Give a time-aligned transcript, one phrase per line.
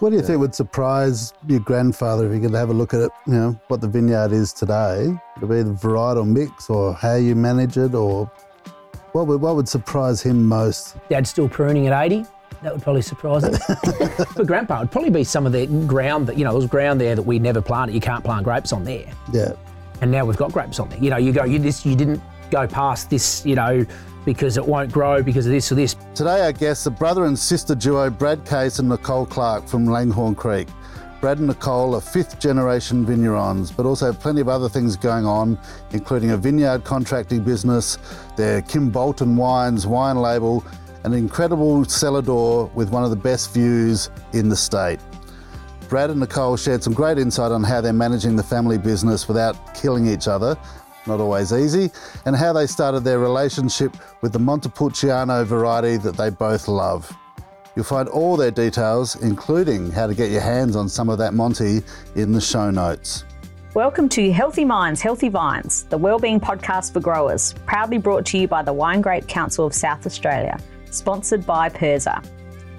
[0.00, 3.00] What do you think would surprise your grandfather if you could have a look at
[3.00, 5.08] it, you know, what the vineyard is today?
[5.40, 8.30] Would it be the varietal mix or how you manage it or
[9.10, 10.96] what would, what would surprise him most?
[11.08, 12.24] Dad's still pruning at 80.
[12.62, 13.54] That would probably surprise him.
[14.36, 17.00] For Grandpa, it'd probably be some of the ground that, you know, there was ground
[17.00, 17.92] there that we never planted.
[17.92, 19.12] You can't plant grapes on there.
[19.32, 19.54] Yeah.
[20.00, 21.00] And now we've got grapes on there.
[21.00, 22.22] You know, you go, you, this, you didn't
[22.52, 23.84] go past this, you know,
[24.28, 25.96] because it won't grow because of this or this.
[26.14, 30.34] Today, our guests are brother and sister duo Brad Case and Nicole Clark from Langhorne
[30.34, 30.68] Creek.
[31.22, 35.58] Brad and Nicole are fifth generation vignerons, but also plenty of other things going on,
[35.92, 37.96] including a vineyard contracting business,
[38.36, 40.62] their Kimbolton Wines wine label,
[41.04, 45.00] an incredible cellar door with one of the best views in the state.
[45.88, 49.74] Brad and Nicole shared some great insight on how they're managing the family business without
[49.74, 50.54] killing each other,
[51.08, 51.90] not always easy,
[52.26, 57.10] and how they started their relationship with the Montepulciano variety that they both love.
[57.74, 61.34] You'll find all their details, including how to get your hands on some of that
[61.34, 61.82] Monty,
[62.14, 63.24] in the show notes.
[63.74, 68.48] Welcome to Healthy Minds, Healthy Vines, the wellbeing podcast for growers, proudly brought to you
[68.48, 70.58] by the Wine Grape Council of South Australia,
[70.90, 72.24] sponsored by Perza.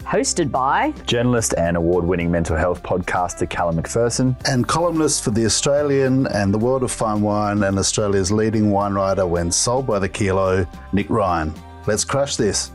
[0.10, 5.46] Hosted by journalist and award winning mental health podcaster Callum McPherson, and columnist for The
[5.46, 10.00] Australian and the World of Fine Wine and Australia's leading wine writer when sold by
[10.00, 11.54] the kilo, Nick Ryan.
[11.86, 12.72] Let's crush this.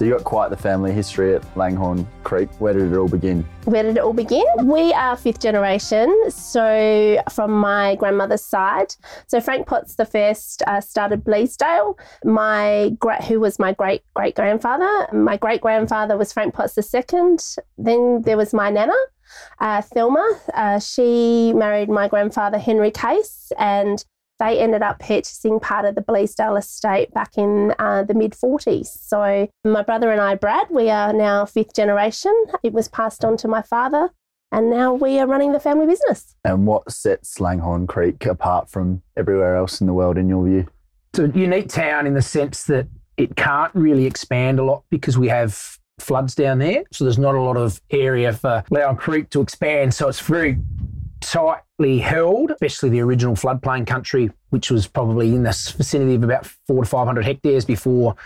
[0.00, 2.48] So you got quite the family history at Langhorne Creek.
[2.58, 3.46] Where did it all begin?
[3.64, 4.46] Where did it all begin?
[4.62, 8.94] We are fifth generation, so from my grandmother's side.
[9.26, 11.98] So Frank Potts the first uh, started Bleasdale.
[12.24, 12.96] My
[13.28, 15.06] who was my great great grandfather.
[15.12, 17.44] My great grandfather was Frank Potts the second.
[17.76, 18.96] Then there was my nana.
[19.58, 24.02] Uh, Thelma, uh, she married my grandfather Henry Case, and
[24.40, 28.86] they ended up purchasing part of the Bleasdale estate back in uh, the mid 40s.
[28.86, 32.34] So, my brother and I, Brad, we are now fifth generation.
[32.62, 34.08] It was passed on to my father,
[34.50, 36.34] and now we are running the family business.
[36.44, 40.66] And what sets Langhorne Creek apart from everywhere else in the world, in your view?
[41.12, 45.18] It's a unique town in the sense that it can't really expand a lot because
[45.18, 46.84] we have floods down there.
[46.92, 49.92] So, there's not a lot of area for Langhorne Creek to expand.
[49.92, 50.58] So, it's very
[51.20, 56.46] tightly held, especially the original floodplain country, which was probably in the vicinity of about
[56.46, 58.16] four to 500 hectares before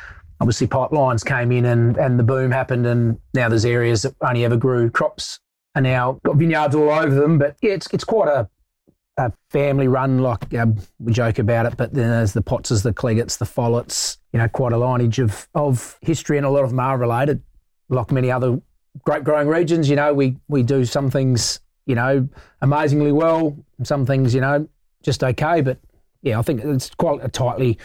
[0.41, 2.87] obviously pipelines came in and, and the boom happened.
[2.87, 5.39] And now there's areas that only ever grew crops
[5.75, 7.39] and now got vineyards all over them.
[7.39, 8.49] But yeah, it's, it's quite a,
[9.17, 11.77] a family run, like um, we joke about it.
[11.77, 15.49] But then there's the Pottses, the Cleggetts, the Follets, you know, quite a lineage of,
[15.55, 17.43] of history and a lot of them are related.
[17.89, 18.61] Like many other
[19.05, 22.29] grape growing regions, you know, we, we do some things you know,
[22.61, 23.57] amazingly well.
[23.83, 24.69] Some things, you know,
[25.03, 25.61] just okay.
[25.61, 25.79] But
[26.25, 27.79] yeah, I think it's quite a tightly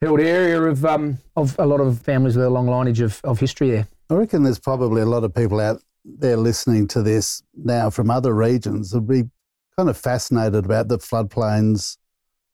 [0.00, 3.40] held area of um, of a lot of families with a long lineage of, of
[3.40, 3.88] history there.
[4.10, 8.10] I reckon there's probably a lot of people out there listening to this now from
[8.10, 9.30] other regions that would be
[9.76, 11.96] kind of fascinated about the floodplains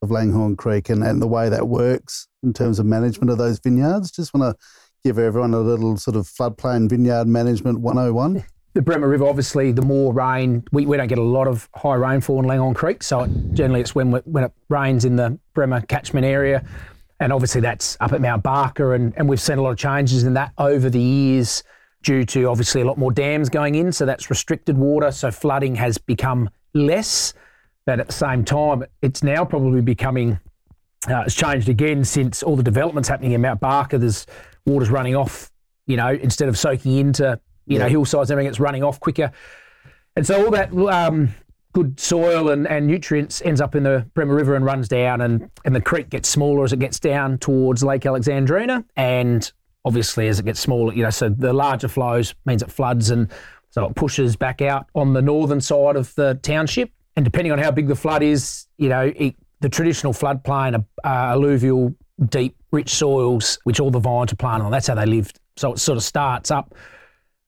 [0.02, 3.58] of Langhorne Creek and, and the way that works in terms of management of those
[3.58, 4.10] vineyards.
[4.10, 4.66] Just want to
[5.04, 8.44] give everyone a little sort of floodplain vineyard management 101
[8.76, 11.94] the Bremer River, obviously, the more rain, we, we don't get a lot of high
[11.94, 13.02] rainfall in Langhorne Creek.
[13.02, 16.62] So it, generally, it's when, when it rains in the Bremer catchment area.
[17.18, 18.94] And obviously, that's up at Mount Barker.
[18.94, 21.64] And, and we've seen a lot of changes in that over the years
[22.02, 23.92] due to obviously a lot more dams going in.
[23.92, 25.10] So that's restricted water.
[25.10, 27.32] So flooding has become less.
[27.86, 30.38] But at the same time, it's now probably becoming,
[31.08, 33.96] uh, it's changed again since all the developments happening in Mount Barker.
[33.96, 34.26] There's
[34.66, 35.50] water's running off,
[35.86, 37.84] you know, instead of soaking into you yeah.
[37.84, 39.32] know, hillsides, and everything, it's running off quicker.
[40.16, 41.34] And so all that um,
[41.72, 45.50] good soil and, and nutrients ends up in the Bremer River and runs down, and,
[45.64, 48.84] and the creek gets smaller as it gets down towards Lake Alexandrina.
[48.96, 49.52] And
[49.84, 53.30] obviously, as it gets smaller, you know, so the larger flows means it floods and
[53.68, 56.90] so it pushes back out on the northern side of the township.
[57.14, 61.08] And depending on how big the flood is, you know, it, the traditional floodplain, uh,
[61.08, 61.94] alluvial,
[62.30, 65.38] deep, rich soils, which all the vines are planted on, that's how they lived.
[65.56, 66.74] So it sort of starts up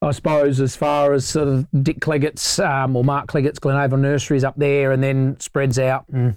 [0.01, 4.45] I suppose, as far as sort of Dick Cleggett's um, or Mark Cleggett's Glenavon Nurseries
[4.45, 6.37] up there, and then spreads out and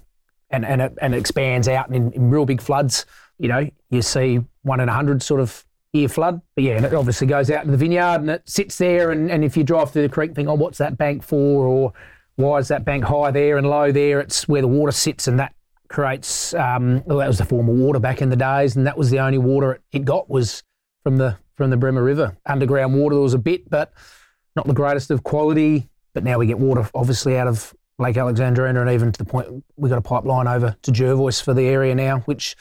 [0.50, 3.06] and and it, and it expands out in, in, real big floods.
[3.38, 6.42] You know, you see one in a hundred sort of year flood.
[6.56, 9.12] But yeah, and it obviously goes out to the vineyard and it sits there.
[9.12, 11.68] And, and if you drive through the creek, think, oh, what's that bank for?
[11.68, 11.94] Or
[12.36, 14.20] why is that bank high there and low there?
[14.20, 15.54] It's where the water sits, and that
[15.88, 16.54] creates.
[16.54, 19.10] Um, well, that was the form of water back in the days, and that was
[19.10, 20.64] the only water it got was
[21.04, 22.38] from the from the Bremer River.
[22.46, 23.94] Underground water there was a bit, but
[24.56, 25.90] not the greatest of quality.
[26.14, 29.64] But now we get water obviously out of Lake Alexandrina and even to the point
[29.78, 32.56] we got a pipeline over to Jervois for the area now, which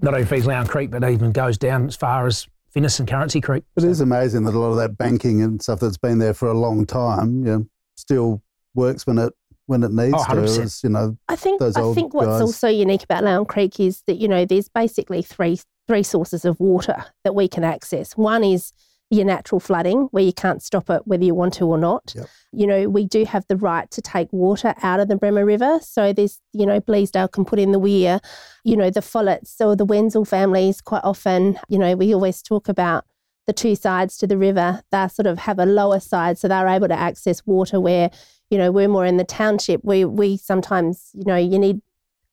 [0.00, 3.40] not only feeds Langhorne Creek but even goes down as far as Finnis and Currency
[3.40, 3.64] Creek.
[3.76, 6.48] It is amazing that a lot of that banking and stuff that's been there for
[6.48, 8.42] a long time, you know, still
[8.74, 9.32] works when it
[9.66, 10.40] when it needs Oh, to.
[10.40, 10.82] 100%.
[10.84, 12.40] You know, I think those I old think what's guys.
[12.40, 15.58] also unique about Langhorne Creek is that you know there's basically three
[15.88, 18.16] three sources of water that we can access.
[18.16, 18.72] One is
[19.10, 22.12] your natural flooding, where you can't stop it whether you want to or not.
[22.14, 22.26] Yep.
[22.52, 25.78] You know, we do have the right to take water out of the Bremer River.
[25.82, 28.20] So there's, you know, Bleasdale can put in the weir,
[28.64, 32.68] you know, the Follets or the Wenzel families quite often, you know, we always talk
[32.68, 33.06] about
[33.46, 34.82] the two sides to the river.
[34.92, 38.10] They sort of have a lower side, so they're able to access water where
[38.50, 41.80] you know we're more in the township we we sometimes you know you need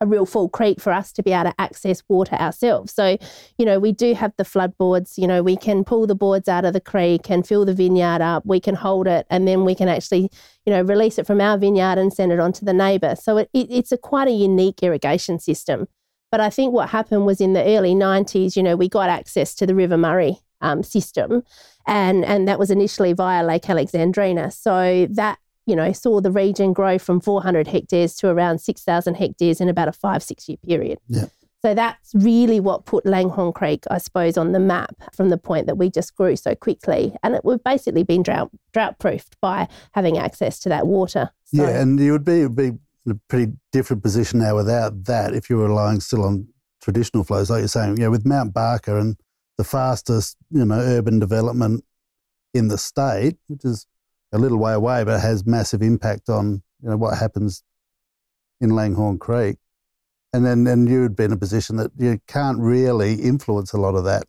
[0.01, 2.93] a real full creek for us to be able to access water ourselves.
[2.93, 3.17] So
[3.57, 6.47] you know we do have the flood boards you know we can pull the boards
[6.47, 8.45] out of the creek and fill the vineyard up.
[8.45, 10.29] We can hold it and then we can actually
[10.65, 13.15] you know release it from our vineyard and send it on to the neighbour.
[13.15, 15.87] So it, it, it's a quite a unique irrigation system.
[16.31, 19.55] But i think what happened was in the early 90s you know we got access
[19.55, 21.43] to the river murray um, system
[21.87, 24.51] and and that was initially via lake alexandrina.
[24.51, 29.59] So that you know, saw the region grow from 400 hectares to around 6,000 hectares
[29.59, 30.99] in about a five, six year period.
[31.07, 31.25] Yeah.
[31.61, 35.65] So that's really what put Langhorne Creek, I suppose, on the map from the point
[35.65, 37.15] that we just grew so quickly.
[37.23, 41.31] And it, we've basically been drought, drought proofed by having access to that water.
[41.45, 42.67] So, yeah, and you would be would be
[43.05, 46.47] in a pretty different position now without that if you were relying still on
[46.83, 47.97] traditional flows, like you're saying.
[47.97, 49.17] You know, with Mount Barker and
[49.57, 51.83] the fastest, you know, urban development
[52.53, 53.87] in the state, which is
[54.35, 57.63] a little way away, but it has massive impact on you know what happens
[58.59, 59.57] in Langhorne Creek.
[60.33, 63.77] And then and you would be in a position that you can't really influence a
[63.77, 64.25] lot of that.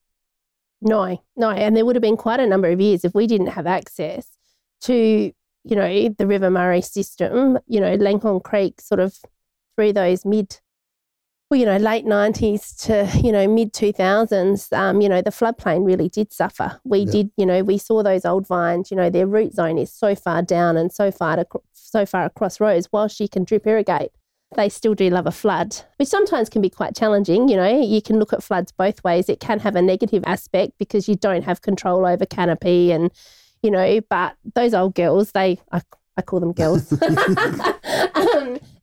[0.80, 1.50] No, no.
[1.50, 4.28] And there would have been quite a number of years if we didn't have access
[4.82, 9.16] to, you know, the River Murray system, you know, Langhorne Creek sort of
[9.74, 10.60] through those mid,
[11.50, 15.86] well, you know, late 90s to, you know, mid 2000s, um, you know, the floodplain
[15.86, 16.80] really did suffer.
[16.84, 17.12] We Yeah.
[17.12, 20.14] did, you know, we saw those old vines, you know, their root zone is so
[20.14, 24.10] far down and so far, to, so far across roads, whilst you can drip irrigate
[24.56, 27.48] they still do love a flood, which sometimes can be quite challenging.
[27.48, 29.28] You know, you can look at floods both ways.
[29.28, 33.10] It can have a negative aspect because you don't have control over canopy and,
[33.62, 35.82] you know, but those old girls, they, I,
[36.16, 36.88] I call them girls,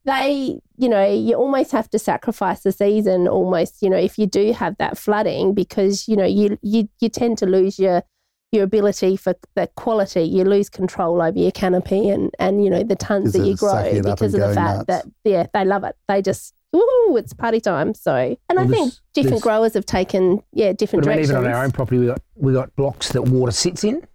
[0.06, 4.28] they, you know, you almost have to sacrifice the season almost, you know, if you
[4.28, 8.04] do have that flooding because, you know, you, you, you tend to lose your,
[8.52, 12.84] your ability for the quality, you lose control over your canopy and, and you know
[12.84, 14.86] the tons that you grow because of the fact nuts.
[14.88, 15.96] that yeah they love it.
[16.08, 17.96] They just woo, it's party time.
[17.96, 18.14] So
[18.50, 21.26] and I Well, think this- different this- growers have taken yeah different But I mean,
[21.26, 21.32] directions.
[21.40, 24.06] even on our own property, we got we got blocks that water sits in,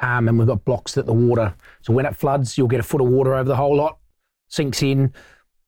[0.00, 1.54] um, and we've got blocks that the water.
[1.82, 3.98] So when it floods, you'll get a foot of water over the whole lot,
[4.48, 5.12] sinks in,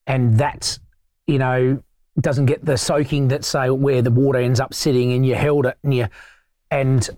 [0.06, 0.79] and that
[1.27, 1.82] you know
[2.21, 5.67] doesn't get the soaking that say where the water ends up sitting, and you held
[5.67, 6.09] it, and you
[6.71, 7.09] and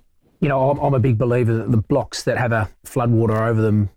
[0.41, 3.43] you know I'm, I'm a big believer that the blocks that have a flood water
[3.43, 3.91] over them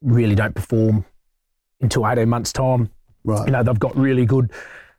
[0.00, 1.04] really don't perform
[1.80, 2.90] until 18 months time
[3.24, 3.46] Right.
[3.46, 4.50] you know they've got really good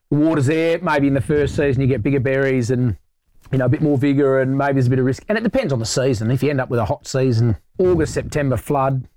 [0.10, 0.80] waters there.
[0.80, 2.96] Maybe in the first season you get bigger berries and
[3.52, 5.24] you know a bit more vigor and maybe there's a bit of risk.
[5.28, 6.32] And it depends on the season.
[6.32, 9.08] If you end up with a hot season, August September flood,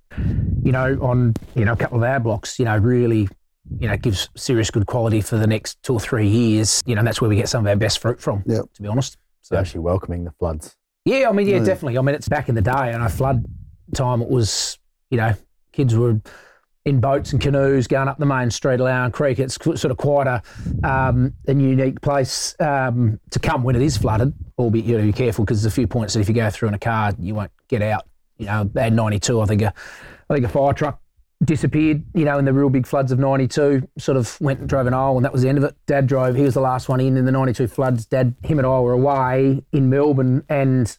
[0.63, 3.29] you know on you know a couple of our blocks, you know really
[3.79, 6.83] you know gives serious good quality for the next two or three years.
[6.87, 8.43] You know and that's where we get some of our best fruit from.
[8.47, 8.73] Yep.
[8.75, 9.17] To be honest.
[9.43, 10.77] So actually welcoming the floods.
[11.05, 11.67] Yeah, I mean, yeah, Really?
[11.67, 11.99] definitely.
[11.99, 13.45] I mean, it's back in the day, and I flood
[13.95, 14.21] time.
[14.21, 14.77] It was,
[15.09, 15.35] you know,
[15.71, 16.21] kids were
[16.85, 19.39] in boats and canoes going up the main street of Langhorne Creek.
[19.39, 20.43] It's sort of quite a,
[20.83, 24.33] um, a unique place um, to come when it is flooded.
[24.59, 26.69] Albeit you know be careful because there's a few points that if you go through
[26.69, 28.05] in a car, you won't get out.
[28.39, 29.73] You know, at 92, I think a,
[30.29, 31.01] I think a fire truck
[31.45, 32.05] disappeared.
[32.15, 34.95] You know, in the real big floods of 92, sort of went and drove an
[34.95, 35.75] aisle, and that was the end of it.
[35.87, 36.35] Dad drove.
[36.35, 38.07] He was the last one in in the 92 floods.
[38.07, 40.97] Dad, him and I were away in Melbourne, and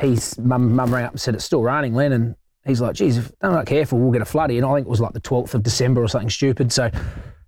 [0.00, 3.18] he's mum mum rang up and said it's still raining, Len, and he's like, "Geez,
[3.18, 5.20] if I'm not careful, we'll get a floodie." And I think it was like the
[5.20, 6.72] 12th of December or something stupid.
[6.72, 6.90] So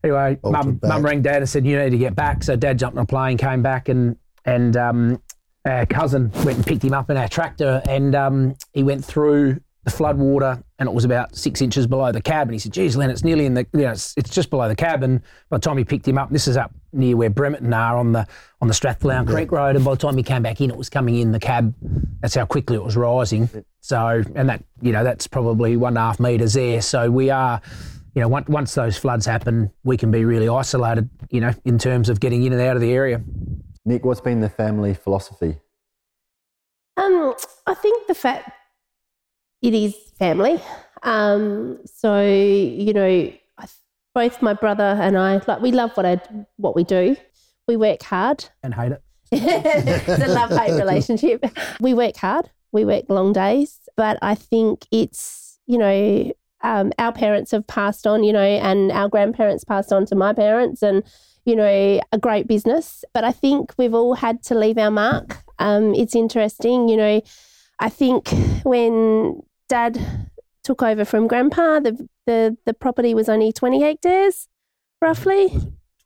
[0.05, 2.99] anyway, mum mum rang dad and said, "You need to get back." So dad jumped
[2.99, 5.23] on a plane, came back, and and um,
[5.65, 9.61] our cousin went and picked him up in our tractor, and um, he went through
[9.85, 12.49] the flood water, and it was about six inches below the cab.
[12.49, 14.69] And he said, "Geez, Len, it's nearly in the, you know, it's, it's just below
[14.69, 17.31] the cab." And by the time he picked him up, this is up near where
[17.31, 18.27] Bremerton are on the
[18.61, 20.89] on the Strathlown Creek Road, and by the time he came back in, it was
[20.89, 21.75] coming in the cab.
[22.21, 23.49] That's how quickly it was rising.
[23.81, 26.83] So, and that, you know, that's probably one and a half metres there.
[26.83, 27.61] So we are.
[28.15, 31.09] You know, once, once those floods happen, we can be really isolated.
[31.31, 33.23] You know, in terms of getting in and out of the area.
[33.85, 35.59] Nick, what's been the family philosophy?
[36.97, 37.35] Um,
[37.67, 38.51] I think the fact
[39.61, 40.61] it is family.
[41.03, 43.67] Um, so you know, I,
[44.15, 46.21] both my brother and I like we love what I
[46.57, 47.17] what we do.
[47.67, 48.45] We work hard.
[48.63, 49.03] and hate it.
[49.33, 51.45] it's a love hate relationship.
[51.81, 57.13] We work hard, we work long days, but I think it's, you know, um, our
[57.13, 61.03] parents have passed on, you know, and our grandparents passed on to my parents and,
[61.45, 63.05] you know, a great business.
[63.15, 65.39] But I think we've all had to leave our mark.
[65.59, 67.21] Um, it's interesting, you know,
[67.79, 68.29] I think
[68.65, 69.99] when dad
[70.65, 74.49] took over from grandpa, the, the, the property was only 20 hectares,
[75.01, 75.53] roughly.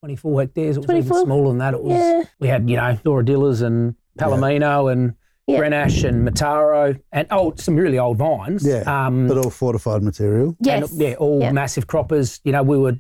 [0.01, 0.77] 24 hectares.
[0.77, 1.17] It was 24?
[1.17, 1.75] even smaller than that.
[1.75, 1.93] It was.
[1.93, 2.23] Yeah.
[2.39, 5.15] We had, you know, Doradillas and Palomino and
[5.47, 5.59] Yeah.
[5.61, 8.67] Grenache and Mataro and oh, some really old vines.
[8.67, 10.57] Yeah, Um, but all fortified material.
[10.61, 10.91] Yes.
[10.91, 11.53] And, yeah, all Yeah.
[11.53, 12.41] massive croppers.
[12.45, 12.97] You know, we were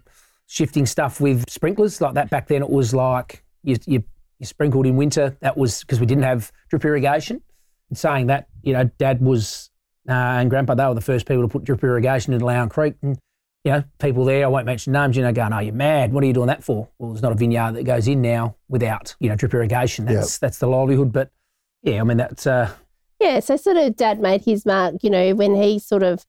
[0.47, 2.31] shifting stuff with sprinklers like that.
[2.31, 4.05] Back then, it was like you, you,
[4.38, 5.37] you sprinkled in winter.
[5.41, 7.43] That was because we didn't have drip irrigation.
[7.88, 9.71] And saying that, you know, Dad was
[10.09, 12.95] uh, and Grandpa, they were the first people to put drip irrigation in Langhorne Creek.
[13.03, 13.19] And,
[13.65, 16.12] you know, people there, I won't mention names, you know, going, oh, you're mad.
[16.12, 16.88] What are you doing that for?
[16.99, 20.05] Well, there's not a vineyard that goes in now without, you know, drip irrigation.
[20.05, 21.12] That's, that's the livelihood.
[21.12, 21.31] But
[21.83, 22.71] yeah, I mean, that's, uh,
[23.21, 26.25] Yeah, so sort of dad made his mark, you know, when he sort of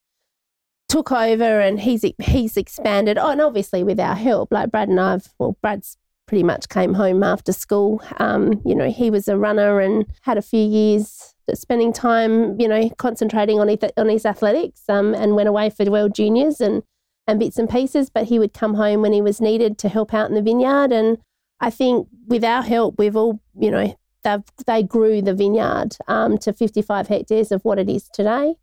[0.87, 3.17] took over and he's he's expanded.
[3.17, 6.93] Oh, and obviously with our help, like Brad and I've, well, Brad's pretty much came
[6.93, 8.01] home after school.
[8.17, 12.67] Um, you know, he was a runner and had a few years spending time, you
[12.67, 14.81] know, concentrating on his, on his athletics.
[14.89, 16.83] Um, and went away for World Juniors and
[17.29, 18.09] and bits and pieces.
[18.09, 20.91] But he would come home when he was needed to help out in the vineyard.
[20.91, 21.17] And
[21.59, 26.37] I think with our help, we've all, you know, they they grew the vineyard um,
[26.39, 28.55] to 55 hectares of what it is today.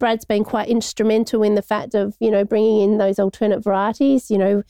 [0.00, 4.30] Brad's been quite instrumental in the fact of, you know, bringing in those alternate varieties.
[4.30, 4.62] You know,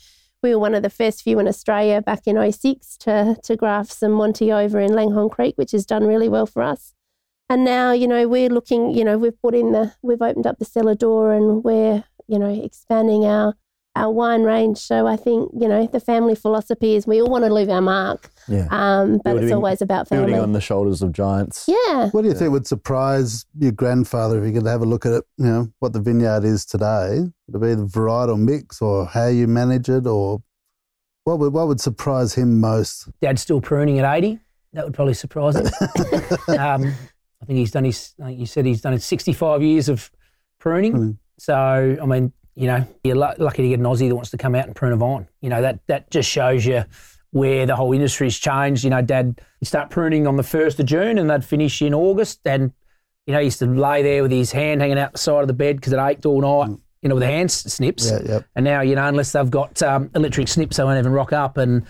[0.43, 3.93] we were one of the first few in Australia back in 06 to, to graft
[3.93, 6.93] some Monty over in Langhorne Creek, which has done really well for us.
[7.49, 10.59] And now, you know, we're looking, you know, we've put in the, we've opened up
[10.59, 13.55] the cellar door and we're, you know, expanding our,
[14.00, 14.78] our wine range.
[14.78, 17.80] So I think, you know, the family philosophy is we all want to leave our
[17.83, 18.66] mark, Yeah.
[18.71, 20.26] um, but it's always about family.
[20.26, 21.66] Building on the shoulders of giants.
[21.69, 22.09] yeah.
[22.11, 25.12] What do you think would surprise your grandfather if you could have a look at
[25.12, 25.25] it?
[25.37, 27.21] You know what the vineyard is today.
[27.49, 30.42] Would it be the varietal mix, or how you manage it, or
[31.25, 33.09] what would what would surprise him most?
[33.21, 34.38] Dad's still pruning at 80.
[34.73, 35.66] That would probably surprise him.
[36.59, 36.95] um,
[37.42, 40.11] I think he's done his, I think you said he's done his 65 years of
[40.59, 40.92] pruning.
[40.92, 41.19] Pruning.
[41.38, 41.54] So,
[42.00, 44.55] I mean, you know, you're lu- lucky to get an Aussie that wants to come
[44.55, 45.26] out and prune a vine.
[45.40, 46.85] You know, that, that just shows you
[47.31, 48.85] where the whole industry's changed.
[48.85, 51.95] You know, Dad, you start pruning on the 1st of June and they'd finish in
[51.95, 52.40] August.
[52.45, 52.73] And,
[53.26, 55.47] you know, he used to lay there with his hand hanging out the side of
[55.47, 58.11] the bed because it ached all night, you know, with the hand snips.
[58.11, 58.45] Yeah, yep.
[58.55, 61.57] And now, you know, unless they've got um, electric snips, they won't even rock up.
[61.57, 61.87] And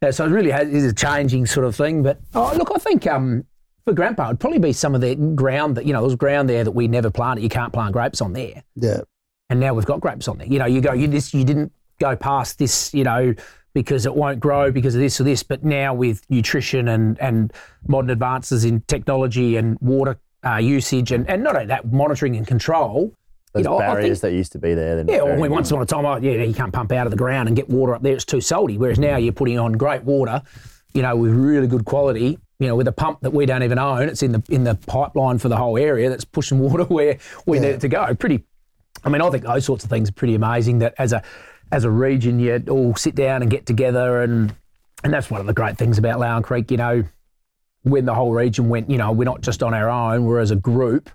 [0.00, 2.02] uh, so it really has, is a changing sort of thing.
[2.02, 3.44] But oh, look, I think um,
[3.84, 6.48] for Grandpa, it'd probably be some of the ground that, you know, there was ground
[6.48, 7.42] there that we never planted.
[7.42, 8.64] You can't plant grapes on there.
[8.76, 9.02] Yeah,
[9.50, 10.46] And now we've got grapes on there.
[10.46, 13.34] You know, you go, you, this, you didn't go past this, you know,
[13.74, 15.42] because it won't grow because of this or this.
[15.42, 17.52] But now with nutrition and, and
[17.86, 22.46] modern advances in technology and water uh, usage and, and not only that, monitoring and
[22.46, 23.14] control.
[23.52, 25.04] Those you know, I think- barriers that used to be there.
[25.08, 27.48] yeah, well, once upon a time, oh, yeah, you can't pump out of the ground
[27.48, 28.78] and get water up there; it's too salty.
[28.78, 30.40] Whereas now you're putting on great water,
[30.94, 32.38] you know, with really good quality.
[32.60, 34.76] You know, with a pump that we don't even own, it's in the in the
[34.76, 38.14] pipeline for the whole area that's pushing water where we need it to go.
[38.14, 38.44] Pretty,
[39.04, 40.78] I mean, I think those sorts of things are pretty amazing.
[40.80, 41.22] That as a
[41.72, 44.54] as a region, you all sit down and get together, and
[45.04, 46.70] and that's one of the great things about Langhorne Creek.
[46.70, 47.04] You know,
[47.82, 50.50] when the whole region went, you know, we're not just on our own; we're as
[50.50, 51.10] a group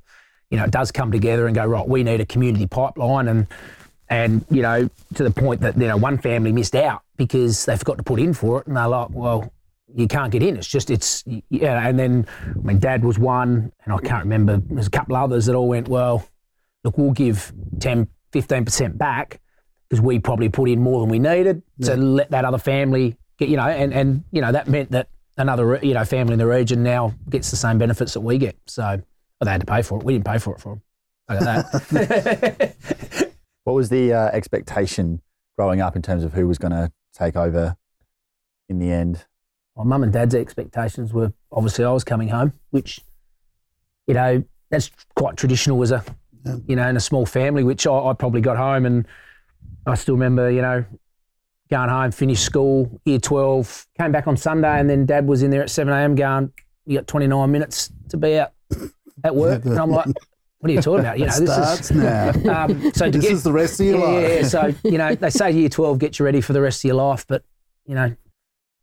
[0.50, 3.48] you know, it does come together and go, right, we need a community pipeline and
[4.08, 7.76] and, you know, to the point that, you know, one family missed out because they
[7.76, 9.52] forgot to put in for it and they're like, well,
[9.96, 10.56] you can't get in.
[10.58, 11.88] It's just, it's, yeah.
[11.88, 15.48] And then, I mean, dad was one and I can't remember, there's a couple others
[15.48, 16.24] that all went, well,
[16.86, 19.42] look, we'll give 10, 15% back
[19.90, 23.50] because we probably put in more than we needed to let that other family get,
[23.50, 26.48] you know, and, and, you know, that meant that another, you know, family in the
[26.48, 28.56] region now gets the same benefits that we get.
[28.68, 29.02] So, well,
[29.42, 30.06] they had to pay for it.
[30.06, 30.82] We didn't pay for it for them.
[31.28, 32.76] I got that.
[33.66, 35.24] What was the uh, expectation
[35.58, 37.76] growing up in terms of who was going to take over
[38.70, 39.26] in the end?
[39.76, 43.02] my mum and dad's expectations were obviously I was coming home, which,
[44.08, 46.04] you know, that's quite traditional as a,
[46.46, 46.56] Yeah.
[46.68, 49.08] you know, in a small family, which I, I probably got home and
[49.88, 50.86] I still remember, you know,
[51.70, 55.52] going home, finished school, year 12, came back on Sunday and then dad was in
[55.52, 56.16] there at 7 a.m.
[56.16, 56.52] going,
[56.86, 58.52] you got 29 minutes to be out
[59.24, 59.66] at work.
[59.66, 60.08] And I'm like,
[60.60, 61.20] what are you talking about?
[61.20, 62.30] You know, this is, now.
[62.66, 64.30] um, so to this get, is the rest of your yeah, life.
[64.30, 64.48] yeah.
[64.48, 66.96] So, you know, they say year 12 gets you ready for the rest of your
[66.96, 67.44] life, but,
[67.86, 68.16] you know,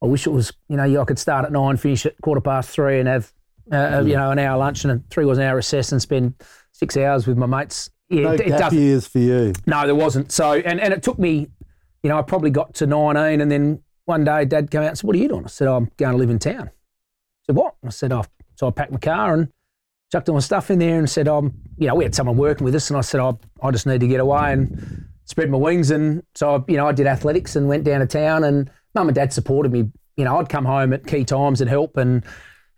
[0.02, 2.71] I wish it was, you know, I could start at nine, finish at quarter past
[2.71, 3.33] three and have,
[3.71, 6.35] uh, you know, an hour lunch and a three was an hour recess and spend
[6.83, 7.91] six hours with my mates.
[8.09, 8.79] Yeah, No it, gap doesn't.
[8.79, 9.53] years for you.
[9.67, 10.33] No, there wasn't.
[10.33, 11.49] So, and, and it took me,
[12.03, 14.99] you know, I probably got to 19 and then one day dad came out and
[14.99, 15.45] said, What are you doing?
[15.45, 16.71] I said, oh, I'm going to live in town.
[17.47, 17.77] said, what?
[17.87, 18.25] I said, oh.
[18.57, 19.49] So I packed my car and
[20.11, 22.37] chucked all my stuff in there and said, I'm, um, you know, we had someone
[22.37, 25.51] working with us and I said, I, I just need to get away and spread
[25.51, 25.93] my wings.
[25.93, 29.09] And so, I, you know, I did athletics and went down to town and mum
[29.09, 29.91] and dad supported me.
[30.17, 32.25] You know, I'd come home at key times and help and,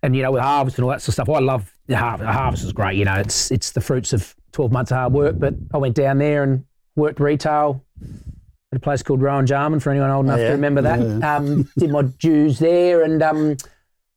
[0.02, 1.30] and you know, with harvest and all that sort of stuff.
[1.30, 2.26] I love the harvest.
[2.26, 2.96] The harvest is great.
[2.96, 5.94] You know, it's, it's the fruits of 12 months of hard work, but I went
[5.94, 6.64] down there and
[6.96, 10.48] worked retail at a place called Rowan Jarman for anyone old enough yeah.
[10.48, 11.22] to remember that.
[11.22, 13.56] Um, did my dues there and, um,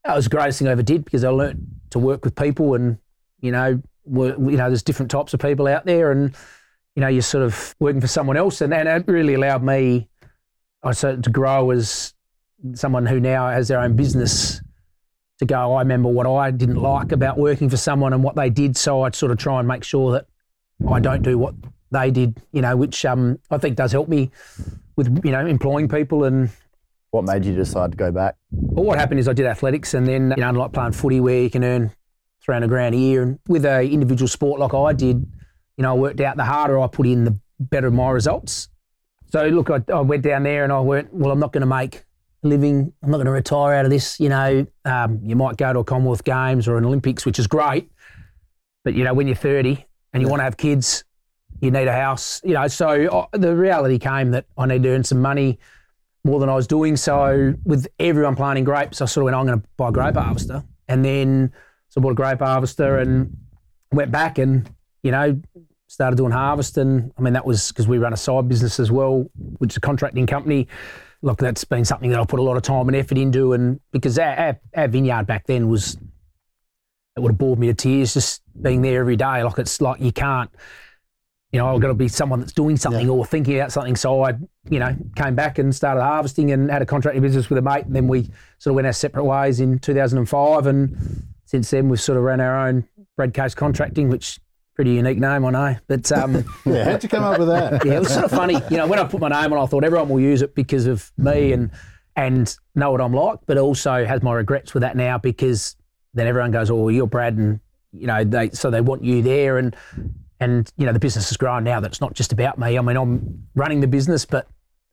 [0.04, 1.60] that was the greatest thing I ever did because I learnt
[1.90, 2.98] to work with people and,
[3.40, 6.34] you know, were, you know, there's different types of people out there and,
[6.94, 8.60] you know, you're sort of working for someone else.
[8.60, 10.08] And, and it really allowed me
[10.82, 12.14] I to grow as
[12.74, 14.60] someone who now has their own business
[15.38, 18.50] to go, I remember what I didn't like about working for someone and what they
[18.50, 18.76] did.
[18.76, 20.26] So I'd sort of try and make sure that
[20.90, 21.54] I don't do what
[21.90, 24.30] they did, you know, which um, I think does help me
[24.96, 26.50] with, you know, employing people and
[27.10, 28.36] What made you decide to go back?
[28.50, 31.40] well, what happened is I did athletics, and then you know, unlike playing footy where
[31.40, 31.90] you can earn
[32.42, 35.24] three hundred grand a year, and with a individual sport like I did,
[35.76, 38.68] you know, I worked out the harder I put in, the better my results.
[39.30, 41.66] So look, I, I went down there and I went, well, I'm not going to
[41.66, 42.04] make
[42.42, 42.92] living.
[43.02, 44.18] I'm not going to retire out of this.
[44.20, 47.46] You know, um, you might go to a Commonwealth Games or an Olympics, which is
[47.46, 47.90] great,
[48.84, 51.04] but you know, when you're 30 and you want to have kids,
[51.60, 52.40] you need a house.
[52.44, 55.58] You know, so uh, the reality came that I need to earn some money
[56.24, 56.96] more than I was doing.
[56.96, 60.14] So with everyone planting grapes, I sort of went, I'm going to buy a grape
[60.14, 60.64] harvester.
[60.88, 61.52] And then
[61.88, 63.36] so I bought a grape harvester and
[63.92, 64.70] went back and,
[65.02, 65.40] you know,
[65.86, 66.76] started doing harvest.
[66.76, 69.76] And I mean, that was because we run a side business as well, which is
[69.78, 70.68] a contracting company.
[71.22, 73.52] Look, that's been something that I put a lot of time and effort into.
[73.52, 75.96] And because our, our, our vineyard back then was,
[77.16, 79.42] it would have bored me to tears just being there every day.
[79.42, 80.50] Like it's like you can't,
[81.52, 83.96] you know, I've got to be someone that's doing something or thinking about something.
[83.96, 84.34] So I,
[84.68, 87.86] you know, came back and started harvesting and had a contracting business with a mate.
[87.86, 90.66] And then we sort of went our separate ways in 2005.
[90.66, 94.38] And since then, we've sort of ran our own Brad Case Contracting, which
[94.78, 95.76] pretty unique name, I know.
[95.88, 97.84] But um, Yeah, how'd you come up with that?
[97.84, 98.60] yeah, it was sort of funny.
[98.70, 100.86] You know, when I put my name on, I thought everyone will use it because
[100.86, 101.72] of me and
[102.14, 105.74] and know what I'm like, but also has my regrets with that now because
[106.14, 107.58] then everyone goes, "Oh, you're Brad," and
[107.92, 109.74] you know, they so they want you there, and
[110.38, 111.80] and you know, the business has grown now.
[111.80, 112.78] That it's not just about me.
[112.78, 114.46] I mean, I'm running the business, but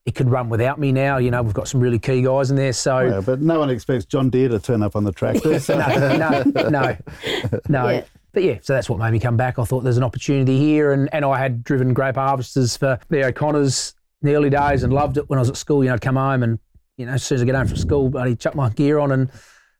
[0.07, 1.17] it could run without me now.
[1.17, 3.01] You know, we've got some really key guys in there, so.
[3.01, 5.59] Yeah, but no one expects John Deere to turn up on the tractor.
[5.65, 5.77] So.
[5.77, 6.97] no, no, no,
[7.69, 7.89] no.
[7.89, 8.03] Yeah.
[8.35, 9.57] But yeah, so that's what made me come back.
[9.57, 13.25] I thought there's an opportunity here, and, and I had driven grape harvesters for the
[13.25, 15.83] O'Connors in the early days and loved it when I was at school.
[15.83, 16.59] You know, I'd come home and
[16.97, 19.11] you know, as soon as I get home from school, I'd chuck my gear on
[19.11, 19.31] and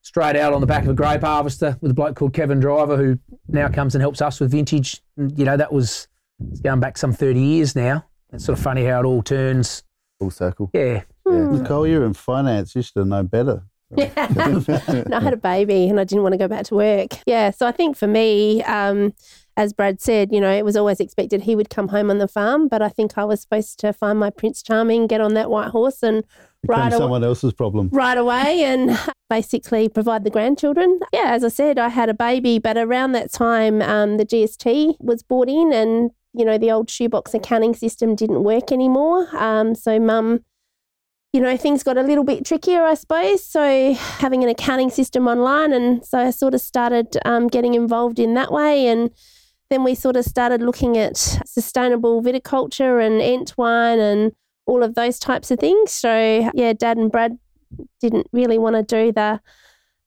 [0.01, 2.95] straight out on the back of a grape harvester with a bloke called Kevin Driver,
[2.97, 5.01] who now comes and helps us with vintage.
[5.17, 6.07] And, you know, that was
[6.51, 8.05] it's going back some 30 years now.
[8.31, 9.83] It's sort of funny how it all turns.
[10.19, 10.69] Full circle.
[10.73, 11.91] Yeah, Nicole, hmm.
[11.91, 12.75] you're in finance.
[12.75, 13.63] You should have known better.
[13.97, 14.67] and
[15.13, 17.11] I had a baby and I didn't want to go back to work.
[17.25, 19.13] Yeah, so I think for me, um,
[19.57, 22.27] as Brad said, you know, it was always expected he would come home on the
[22.27, 25.49] farm, but I think I was supposed to find my Prince Charming, get on that
[25.49, 26.23] white horse and
[26.67, 27.89] ride, aw- someone else's problem.
[27.93, 30.99] right away and basically provide the grandchildren.
[31.13, 34.95] Yeah, as I said, I had a baby, but around that time, um, the GST
[34.99, 39.27] was brought in and, you know, the old shoebox accounting system didn't work anymore.
[39.37, 40.41] Um, so mum
[41.35, 43.43] you know, things got a little bit trickier, I suppose.
[43.43, 48.19] So having an accounting system online, and so I sort of started um, getting involved
[48.19, 49.11] in that way, and
[49.69, 54.31] then we sort of started looking at sustainable viticulture and Entwine and
[54.65, 55.91] all of those types of things.
[55.91, 57.37] So yeah, Dad and Brad
[57.99, 59.41] didn't really want to do the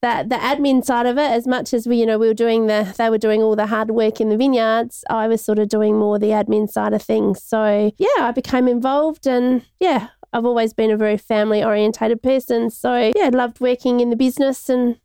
[0.00, 2.68] that the admin side of it as much as we you know we were doing
[2.68, 5.68] the they were doing all the hard work in the vineyards i was sort of
[5.68, 10.44] doing more the admin side of things so yeah i became involved and yeah i've
[10.44, 14.98] always been a very family orientated person so yeah loved working in the business and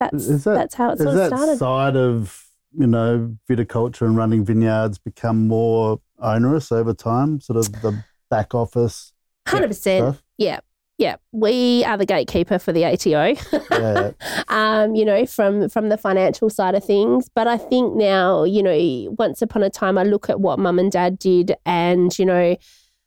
[0.00, 2.44] that's that- that's how it sort of started side of
[2.76, 7.40] you know viticulture and running vineyards become more onerous over time?
[7.40, 9.12] Sort of the back office
[9.46, 10.20] Hundred percent.
[10.36, 10.60] Yeah,
[10.98, 11.16] yeah.
[11.32, 13.34] We are the gatekeeper for the ATO.
[13.70, 14.10] Yeah.
[14.48, 17.30] um, you know, from from the financial side of things.
[17.34, 20.78] But I think now, you know, once upon a time, I look at what mum
[20.78, 22.56] and dad did, and you know.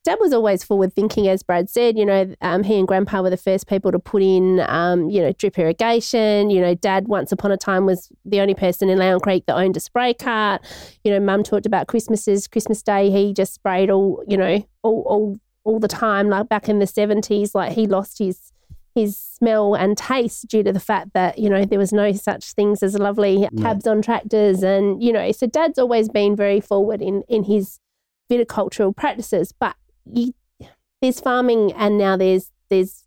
[0.04, 1.96] Dad was always forward thinking, as Brad said.
[1.96, 5.22] You know, um, he and Grandpa were the first people to put in, um, you
[5.22, 6.50] know, drip irrigation.
[6.50, 9.56] You know, Dad once upon a time was the only person in Langhorne Creek that
[9.56, 10.64] owned a spray cart.
[11.04, 12.48] You know, Mum talked about Christmases.
[12.48, 16.30] Christmas Day, he just sprayed all, you know, all all all the time.
[16.30, 18.52] Like back in the seventies, like he lost his
[18.96, 22.52] his smell and taste due to the fact that you know there was no such
[22.54, 27.02] things as lovely cabs on tractors and you know so dad's always been very forward
[27.02, 27.80] in in his
[28.30, 30.34] viticultural practices but you,
[31.02, 33.04] there's farming and now there's there's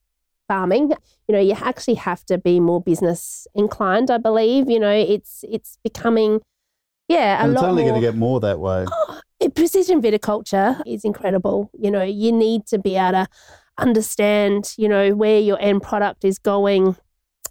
[0.49, 0.93] farming.
[1.29, 4.11] You know, you actually have to be more business inclined.
[4.11, 4.69] I believe.
[4.69, 6.41] You know, it's it's becoming,
[7.09, 7.93] yeah, a and it's lot only more.
[7.93, 8.87] going to get more that way.
[8.91, 11.71] Oh, eh, precision viticulture is incredible.
[11.79, 13.29] You know, you need to be able to
[13.79, 16.97] understand, you know, where your end product is going.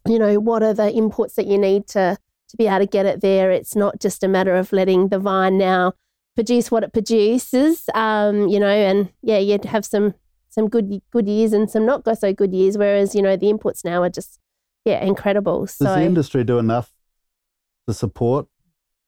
[0.05, 2.17] You know, what are the inputs that you need to
[2.49, 3.49] to be able to get it there.
[3.51, 5.93] It's not just a matter of letting the vine now
[6.35, 7.89] produce what it produces.
[7.93, 10.13] Um, you know, and yeah, you'd have some
[10.49, 12.77] some good good years and some not so good years.
[12.77, 14.39] Whereas you know the inputs now are just
[14.85, 15.61] yeah incredible.
[15.61, 16.91] Does So the industry do enough
[17.87, 18.47] to support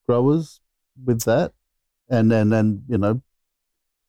[0.07, 0.59] growers
[1.03, 1.53] with that,
[2.09, 3.21] and and and you know,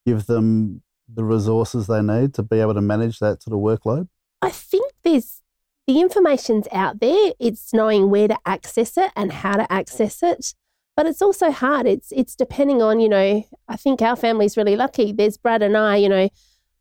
[0.05, 4.09] give them the resources they need to be able to manage that sort of workload?
[4.43, 5.43] I think there's
[5.87, 7.33] the information's out there.
[7.39, 10.55] It's knowing where to access it and how to access it.
[10.97, 11.87] But it's also hard.
[11.87, 15.13] It's it's depending on, you know, I think our family's really lucky.
[15.13, 16.29] There's Brad and I, you know,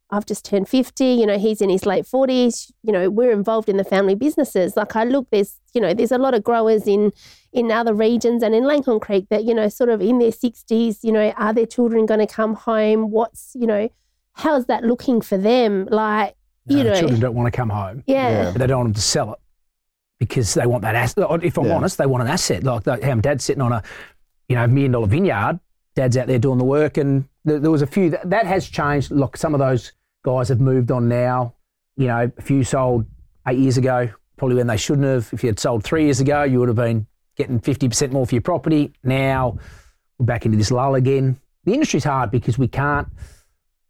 [0.10, 2.72] I've just turned 50, you know, he's in his late 40s.
[2.84, 4.78] You know, we're involved in the family businesses.
[4.78, 7.12] Like I look, there's, you know, there's a lot of growers in
[7.52, 11.00] in other regions and in Langhorne Creek that, you know, sort of in their 60s,
[11.04, 13.12] you know, are their children going to come home?
[13.12, 13.90] What's, you know,
[14.34, 15.88] how's that looking for them?
[15.92, 16.36] Like,
[16.68, 18.04] you No, know, children don't want to come home.
[18.08, 18.52] yeah.
[18.52, 19.40] but they don't want them to sell it
[20.20, 21.26] because they want that asset.
[21.44, 21.76] If I'm Yeah.
[21.76, 22.64] honest, they want an asset.
[22.64, 23.84] Like that, how dad's sitting on a,
[24.50, 25.60] you know, million dollar vineyard.
[25.96, 28.68] Dad's out there doing the work, and there, there was a few that, that has
[28.68, 29.12] changed.
[29.12, 31.54] Look, some of those guys have moved on now.
[31.96, 33.06] You know, a few sold
[33.48, 35.30] eight years ago, probably when they shouldn't have.
[35.32, 38.26] If you had sold three years ago, you would have been getting fifty percent more
[38.26, 38.94] for your property.
[39.04, 39.58] Now
[40.18, 41.40] we're back into this lull again.
[41.64, 43.08] The industry's hard because we can't.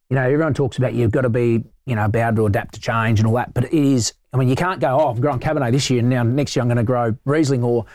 [0.09, 2.79] You know, everyone talks about you've got to be, you know, able to adapt to
[2.79, 3.53] change and all that.
[3.53, 6.09] But it is, I mean, you can't go, oh, I'm growing Cabernet this year and
[6.09, 7.85] now next year I'm going to grow Riesling or,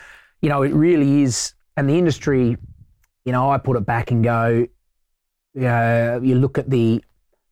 [0.41, 1.53] you know, it really is.
[1.77, 2.57] And the industry,
[3.25, 4.67] you know, I put it back and go,
[5.57, 7.03] uh, you look at the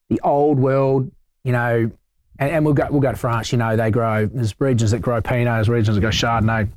[0.10, 1.12] the old world,
[1.44, 1.92] you know,
[2.40, 3.52] and, and we'll go we'll go to France.
[3.52, 6.70] You know, they grow there's regions that grow Pinot, there's regions that grow Chardonnay,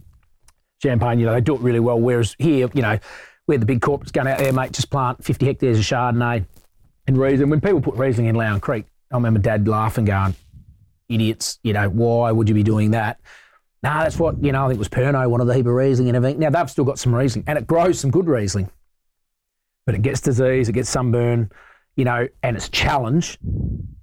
[0.83, 1.19] Champagne.
[1.19, 2.01] You know, they do it really well.
[2.01, 2.99] Whereas here, you know,
[3.47, 6.45] we're the big corporates going out there, mate, just plant 50 hectares of Chardonnay
[7.07, 7.51] and Riesling.
[7.51, 10.35] When people put Riesling in Langhorne Creek, I remember Dad laughing, going,
[11.09, 11.59] "Idiots!
[11.63, 13.21] You know, why would you be doing that?"
[13.83, 14.65] Nah, that's what you know.
[14.65, 16.39] I think it was Pernod, one of the heap of Riesling and everything.
[16.39, 18.71] Now they've still got some Riesling, and it grows some good Riesling,
[19.87, 21.51] but it gets disease, it gets sunburn,
[21.97, 23.39] you know, and it's challenge.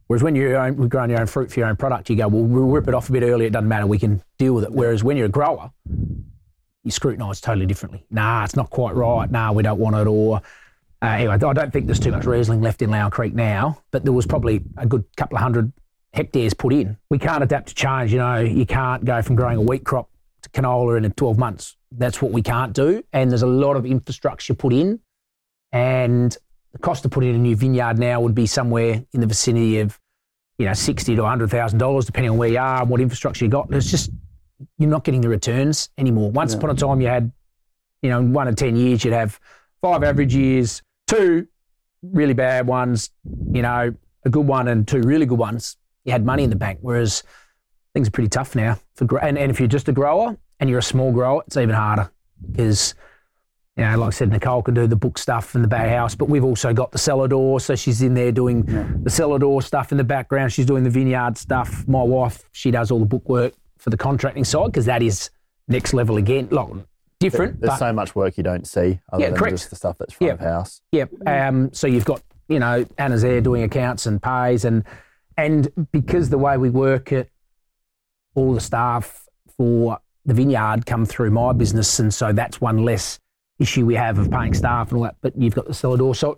[0.08, 2.44] Whereas when you're own, growing your own fruit for your own product, you go, well,
[2.44, 3.46] we'll rip it off a bit early.
[3.46, 3.86] It doesn't matter.
[3.86, 4.72] We can deal with it.
[4.72, 5.72] Whereas when you're a grower,
[6.84, 8.08] you scrutinise totally differently.
[8.10, 9.30] Nah, it's not quite right.
[9.30, 10.08] Nah, we don't want it.
[10.08, 10.42] Or
[11.02, 14.04] uh, anyway, I don't think there's too much Riesling left in Langhorne Creek now, but
[14.04, 15.72] there was probably a good couple of hundred
[16.14, 16.98] hectares put in.
[17.10, 18.12] We can't adapt to change.
[18.12, 20.10] You know, you can't go from growing a wheat crop
[20.42, 21.78] to canola in 12 months.
[21.92, 23.04] That's what we can't do.
[23.14, 25.00] And there's a lot of infrastructure put in,
[25.72, 26.36] and
[26.74, 29.80] the cost of putting in a new vineyard now would be somewhere in the vicinity
[29.80, 29.98] of,
[30.58, 33.46] you know, sixty to hundred thousand dollars, depending on where you are and what infrastructure
[33.46, 33.74] you got.
[33.74, 34.12] It's just
[34.78, 36.30] you're not getting the returns anymore.
[36.32, 37.32] Once upon a time, you had,
[38.02, 39.40] you know, in one in ten years, you'd have
[39.82, 41.48] five average years, two
[42.02, 43.10] really bad ones,
[43.52, 43.94] you know,
[44.26, 45.78] a good one and two really good ones.
[46.06, 46.80] You had money in the bank.
[46.82, 47.24] Whereas
[47.94, 50.80] things are pretty tough now for and, and if you're just a grower and you're
[50.80, 52.12] a small grower, it's even harder
[52.52, 52.94] because
[53.76, 56.14] you know, like I said, Nicole can do the book stuff in the back house,
[56.14, 58.64] but we've also got the cellar door, so she's in there doing
[59.04, 60.52] the cellar door stuff in the background.
[60.52, 61.88] She's doing the vineyard stuff.
[61.88, 65.30] My wife, she does all the book work for the contracting side because that is
[65.70, 66.50] next level again.
[66.52, 66.68] Like
[67.20, 69.56] different, There's but so much work you don't see other Yeah, than correct.
[69.58, 70.34] just the stuff that's front Yeah.
[70.36, 70.82] of house.
[70.92, 71.10] Yep.
[71.28, 74.84] Um, so you've got, you know, Anna's there doing accounts and pays and
[75.38, 77.32] and because the way we work it,
[78.36, 83.20] all the staff for the vineyard come through my business and so that's one less
[83.58, 85.16] issue we have of paying staff and all that.
[85.22, 86.16] But you've got the cellar door.
[86.16, 86.38] So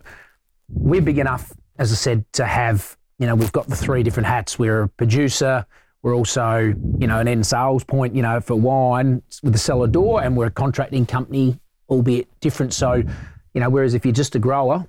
[0.70, 4.28] we're big enough, as I said, to have, you know, we've got the three different
[4.28, 4.58] hats.
[4.60, 5.65] We're a producer,
[6.03, 9.87] we're also, you know, an end sales point, you know, for wine with the cellar
[9.87, 11.59] door, and we're a contracting company,
[11.89, 12.73] albeit different.
[12.73, 14.87] So, you know, whereas if you're just a grower,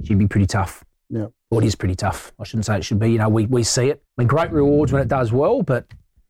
[0.00, 0.84] it should be pretty tough.
[1.08, 1.26] Yeah.
[1.50, 2.32] Well, it is pretty tough.
[2.38, 3.12] I shouldn't say it should be.
[3.12, 4.02] You know, we, we see it.
[4.18, 5.86] I mean, great rewards when it does well, but,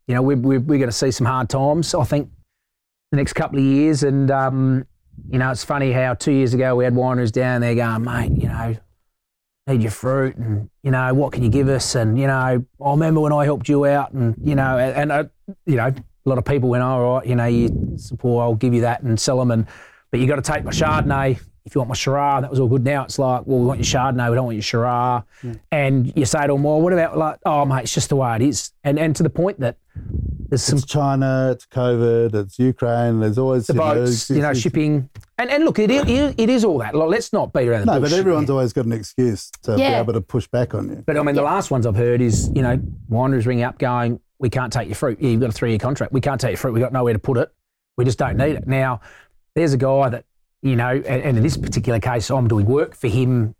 [0.07, 2.29] you know, we're, we're, we're going to see some hard times, I think,
[3.11, 4.03] the next couple of years.
[4.03, 4.85] And, um,
[5.29, 8.31] you know, it's funny how two years ago we had wineries down there going, mate,
[8.41, 8.77] you know,
[9.67, 11.95] need your fruit and, you know, what can you give us?
[11.95, 15.11] And, you know, I remember when I helped you out and, you know, and, and
[15.11, 15.23] uh,
[15.65, 18.73] you know, a lot of people went, all right, you know, you support, I'll give
[18.73, 19.51] you that and sell them.
[19.51, 19.65] And,
[20.11, 22.43] but you got to take my Chardonnay if you want my Shiraz.
[22.43, 22.83] That was all good.
[22.83, 25.23] Now it's like, well, we want your Chardonnay, we don't want your Shiraz.
[25.71, 28.35] And you say to them, well, what about like, oh, mate, it's just the way
[28.35, 28.71] it is.
[28.83, 29.77] And, and to the point that
[30.49, 33.19] There's some It's China, it's COVID, it's Ukraine.
[33.19, 36.49] There's always the you know, boats, you know, shipping, and and look, it is, it
[36.49, 36.93] is all that.
[36.95, 38.11] Like, let's not beat around the No, bush.
[38.11, 41.03] but everyone's always got an excuse to be able to push back on you.
[41.05, 42.77] But I mean, the last ones I've heard is, you know,
[43.09, 45.17] wineries ring up going, we can't take your fruit.
[45.19, 46.13] Yeah, you've got a three year contract.
[46.13, 46.73] We can't take your fruit.
[46.73, 47.51] We've got nowhere to put it.
[47.97, 48.67] We just don't need it.
[48.67, 49.01] Now,
[49.55, 50.25] there's a guy that,
[50.61, 53.55] you know, and, and in this particular case, I'm doing work for him,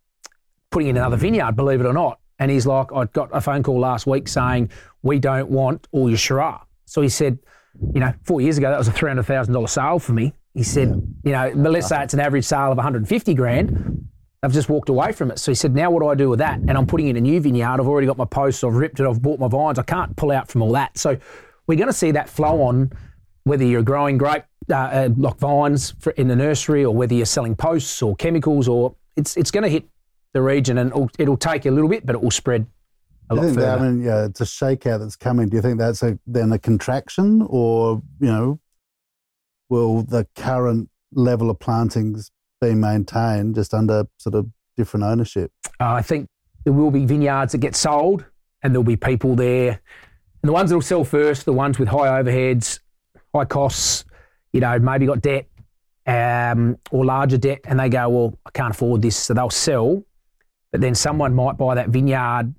[0.72, 2.20] putting in another vineyard, believe it or not.
[2.38, 4.70] And he's like, I got a phone call last week saying,
[5.04, 6.60] we don't want all your Shiraz.
[6.86, 7.40] So he said,
[7.94, 10.34] you know, four years ago, that was a $300,000 sale for me.
[10.54, 10.90] He said,
[11.24, 14.08] you know, but let's say it's an average sale of 150 grand.
[14.42, 15.40] I've just walked away from it.
[15.40, 16.60] So he said, now what do I do with that?
[16.60, 17.82] And I'm putting in a new vineyard.
[17.82, 18.64] I've already got my posts.
[18.64, 19.08] I've ripped it.
[19.08, 19.80] I've bought my vines.
[19.80, 20.98] I can't pull out from all that.
[20.98, 21.18] So
[21.68, 22.92] we're going to see that flow on,
[23.44, 27.26] whether you're growing grape uh, uh, like vines for, in the nursery, or whether you're
[27.26, 29.86] selling posts or chemicals, or it's it's going to hit
[30.34, 32.66] the region, and it'll, it'll take a little bit, but it will spread
[33.30, 33.62] a lot further.
[33.62, 35.50] that, I mean, yeah, it's a shakeout that's coming.
[35.50, 38.60] Do you think that's a, then a contraction, or you know,
[39.70, 45.52] will the current level of plantings be maintained just under sort of different ownership?
[45.80, 46.28] Uh, I think
[46.64, 48.26] there will be vineyards that get sold,
[48.64, 49.82] and there'll be people there.
[50.42, 52.80] And the ones that will sell first, the ones with high overheads,
[53.34, 54.06] high costs,
[54.54, 55.48] you know, maybe got debt
[56.06, 60.04] um, or larger debt, and they go, well, I can't afford this, so they'll sell.
[60.72, 62.54] But then someone might buy that vineyard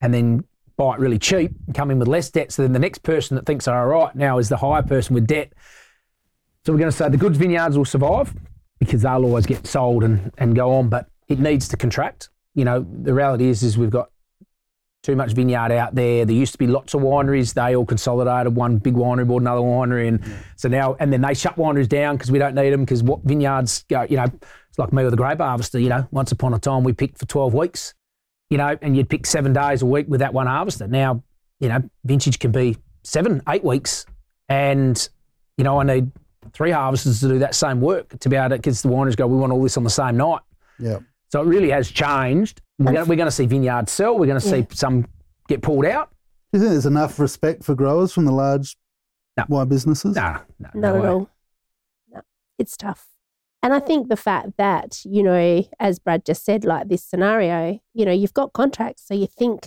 [0.00, 0.44] and then
[0.76, 2.52] buy it really cheap and come in with less debt.
[2.52, 5.26] So then the next person that thinks, all right, now is the higher person with
[5.26, 5.52] debt.
[6.64, 8.34] So we're going to say the good vineyards will survive
[8.78, 12.28] because they'll always get sold and, and go on, but it needs to contract.
[12.54, 14.10] You know, the reality is, is we've got
[15.02, 16.24] too much vineyard out there.
[16.24, 17.54] There used to be lots of wineries.
[17.54, 18.56] They all consolidated.
[18.56, 20.24] One big winery bought another winery, and
[20.56, 23.22] so now and then they shut wineries down because we don't need them because what
[23.22, 24.04] vineyards go.
[24.10, 25.78] You know, it's like me with a grape harvester.
[25.78, 27.94] You know, once upon a time we picked for twelve weeks.
[28.50, 30.86] You know, and you'd pick seven days a week with that one harvester.
[30.86, 31.22] Now,
[31.58, 34.06] you know, vintage can be seven, eight weeks,
[34.48, 35.08] and
[35.58, 36.12] you know, I need
[36.52, 39.26] three harvesters to do that same work to be able to because the wineries go,
[39.26, 40.40] we want all this on the same night.
[40.78, 40.98] Yeah.
[41.32, 42.60] So it really has changed.
[42.78, 44.16] We're going, we're going to see vineyards sell.
[44.18, 45.06] We're going to see some
[45.48, 46.10] get pulled out.
[46.52, 48.76] Do you think there's enough respect for growers from the large
[49.36, 49.44] No.
[49.48, 50.14] wine businesses?
[50.14, 51.08] Nah, no, Not no at way.
[51.08, 51.30] all.
[52.12, 52.20] No,
[52.58, 53.06] it's tough.
[53.66, 57.80] And I think the fact that, you know, as Brad just said, like this scenario,
[57.94, 59.66] you know, you've got contracts, so you think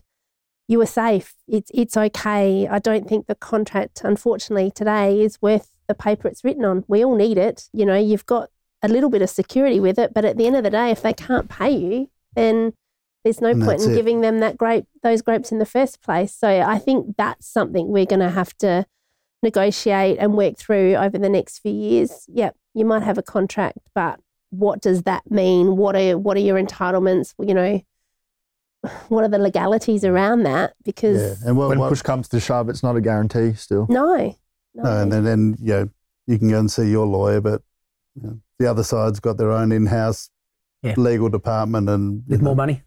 [0.70, 1.36] you were safe.
[1.50, 2.66] It's it's okay.
[2.66, 6.86] I don't think the contract, unfortunately, today is worth the paper it's written on.
[6.88, 7.68] We all need it.
[7.74, 10.56] You know, you've got a little bit of security with it, but at the end
[10.56, 12.72] of the day, if they can't pay you, then
[13.26, 13.96] there's no And point in it.
[13.96, 16.34] giving them that grape, those grapes in the first place.
[16.34, 18.86] So I think that's something we're going to have to
[19.44, 22.24] negotiate and work through over the next few years.
[22.30, 25.78] Yep, you might have a contract, but what does that mean?
[25.78, 27.34] What are what are your entitlements?
[27.40, 27.82] You know,
[29.10, 30.74] what are the legalities around that?
[30.84, 31.28] Because Yeah.
[31.30, 33.86] Because And what, when what, push comes to shove, it's not a guarantee still.
[33.90, 34.16] no,
[34.74, 35.90] no, no, and then, then you know,
[36.28, 37.62] you can go and see your lawyer, but
[38.16, 40.30] you know, the other side's got their own in-house
[40.84, 40.94] Yeah.
[40.98, 42.84] legal department, and With know, more money.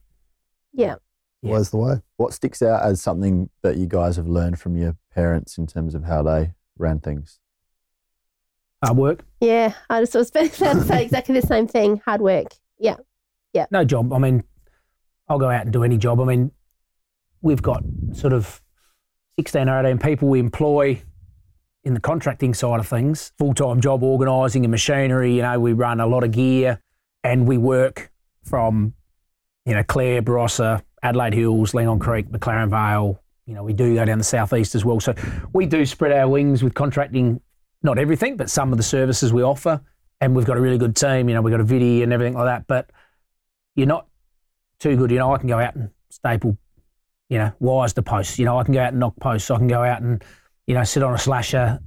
[0.72, 0.96] yeah.
[1.44, 1.94] always the way.
[2.16, 5.94] What sticks out as something that you guys have learned from your parents in terms
[5.94, 7.40] of how they ran things?
[8.82, 9.24] Hard work.
[9.40, 12.00] Yeah, I just was about to say exactly the same thing.
[12.04, 12.48] Hard work.
[12.78, 12.96] Yeah.
[13.52, 13.66] Yeah.
[13.70, 14.12] No job.
[14.12, 14.44] I mean,
[15.28, 16.20] I'll go out and do any job.
[16.20, 16.50] I mean,
[17.42, 18.60] we've got sort of
[19.38, 21.02] 16 or 18 people we employ
[21.84, 25.36] in the contracting side of things, full time job organising and machinery.
[25.36, 26.80] You know, we run a lot of gear
[27.24, 28.10] and we work
[28.44, 28.94] from,
[29.64, 33.20] you know, Clare, Barossa, Adelaide Hills, Langhorne Creek, McLaren Vale.
[33.46, 35.00] You know, we do go down the southeast as well.
[35.00, 35.14] So
[35.52, 37.40] we do spread our wings with contracting,
[37.82, 39.80] not everything, but some of the services we offer.
[40.20, 41.28] And we've got a really good team.
[41.28, 42.66] You know, we've got a Vidi and everything like that.
[42.66, 42.90] But
[43.74, 44.06] you're not
[44.78, 45.10] too good.
[45.10, 46.56] You know, I can go out and staple,
[47.28, 48.38] you know, wires to posts.
[48.38, 49.50] You know, I can go out and knock posts.
[49.50, 50.22] I can go out and,
[50.66, 51.80] you know, sit on a slasher.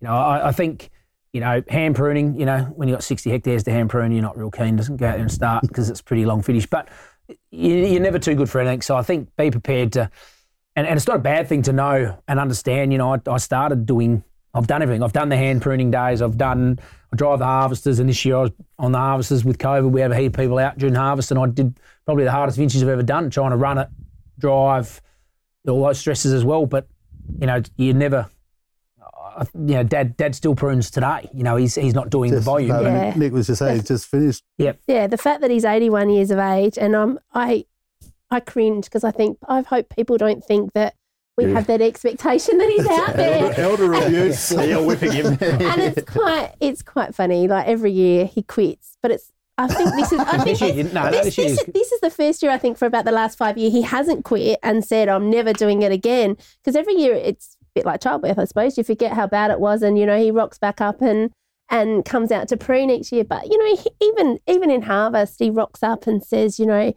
[0.00, 0.90] You know, I, I think,
[1.32, 4.22] you know, hand pruning, you know, when you've got 60 hectares to hand prune, you're
[4.22, 4.76] not real keen.
[4.76, 6.66] Doesn't go out there and start because it's pretty long finish.
[6.66, 6.88] But
[7.50, 8.82] you, you're never too good for anything.
[8.82, 10.10] So I think be prepared to,
[10.76, 12.92] and, and it's not a bad thing to know and understand.
[12.92, 15.02] You know, I, I started doing, I've done everything.
[15.02, 16.20] I've done the hand pruning days.
[16.22, 16.78] I've done,
[17.12, 17.98] I drive the harvesters.
[18.00, 19.90] And this year I was on the harvesters with COVID.
[19.90, 21.30] We have a heap of people out during harvest.
[21.30, 23.88] And I did probably the hardest vintage I've ever done, trying to run it,
[24.38, 25.00] drive,
[25.68, 26.66] all those stresses as well.
[26.66, 26.88] But,
[27.38, 28.28] you know, you never,
[29.54, 31.28] you know, dad, dad still prunes today.
[31.32, 32.68] You know, he's, he's not doing Just- the volume.
[32.70, 33.14] no, Yeah.
[33.14, 34.42] Nick was just saying, he's just finished.
[34.58, 37.66] Yeah, Yeah, the fact that he's 81 years of age, and um, I,
[38.30, 40.94] I cringe because I think I hope people don't think that
[41.36, 41.54] we Yeah.
[41.54, 43.52] have that expectation that he's out there.
[43.58, 44.50] Elder abuse.
[44.52, 45.26] You're whipping him.
[45.40, 47.48] and it's quite, it's quite funny.
[47.48, 49.30] Like every year he quits, but it's.
[49.58, 50.20] I think this is.
[50.20, 52.50] I think This this, no, no, this, this this, is- this is the first year
[52.50, 55.52] I think for about the last five years he hasn't quit and said I'm never
[55.52, 58.78] doing it again because every year it's a bit like childbirth, I suppose.
[58.78, 61.30] You forget how bad it was, and you know he rocks back up and
[61.68, 63.22] and comes out to prune each year.
[63.24, 66.94] But you know, he, even even in harvest, he rocks up and says, you know,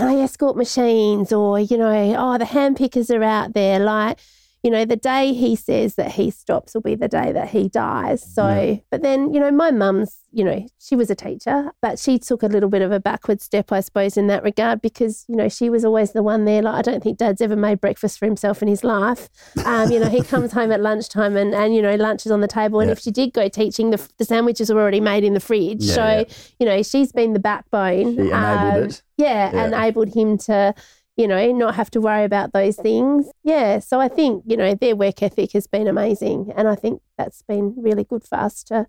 [0.00, 4.18] I escort machines, or you know, oh the hand pickers are out there, like
[4.62, 7.68] you know, the day he says that he stops will be the day that he
[7.68, 8.22] dies.
[8.22, 8.76] So, yeah.
[8.90, 12.42] but then, you know, my mum's, you know, she was a teacher, but she took
[12.42, 15.48] a little bit of a backward step, I suppose, in that regard because, you know,
[15.48, 16.60] she was always the one there.
[16.60, 19.30] Like, I don't think dad's ever made breakfast for himself in his life.
[19.64, 22.42] Um, you know, he comes home at lunchtime and, and, you know, lunch is on
[22.42, 22.80] the table.
[22.80, 22.92] And yeah.
[22.92, 25.84] if she did go teaching, the, the sandwiches were already made in the fridge.
[25.84, 26.26] Yeah, so,
[26.58, 28.14] you know, she's been the backbone.
[28.14, 29.02] She enabled um, it.
[29.16, 30.74] Yeah, enabled him to,
[31.16, 33.30] you know, not have to worry about those things.
[33.42, 33.78] Yeah.
[33.80, 36.52] So I think, you know, their work ethic has been amazing.
[36.56, 38.86] And I think that's been really good for us to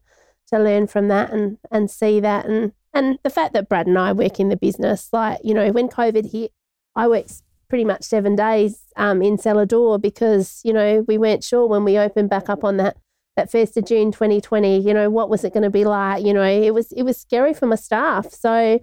[0.48, 3.98] to learn from that and and see that and and the fact that Brad and
[3.98, 6.52] I work in the business, like, you know, when COVID hit,
[6.96, 11.44] I worked pretty much seven days um, in cellar door because, you know, we weren't
[11.44, 12.98] sure when we opened back up on that
[13.38, 16.26] that first of June 2020, you know, what was it going to be like?
[16.26, 18.32] You know, it was it was scary for my staff.
[18.32, 18.80] So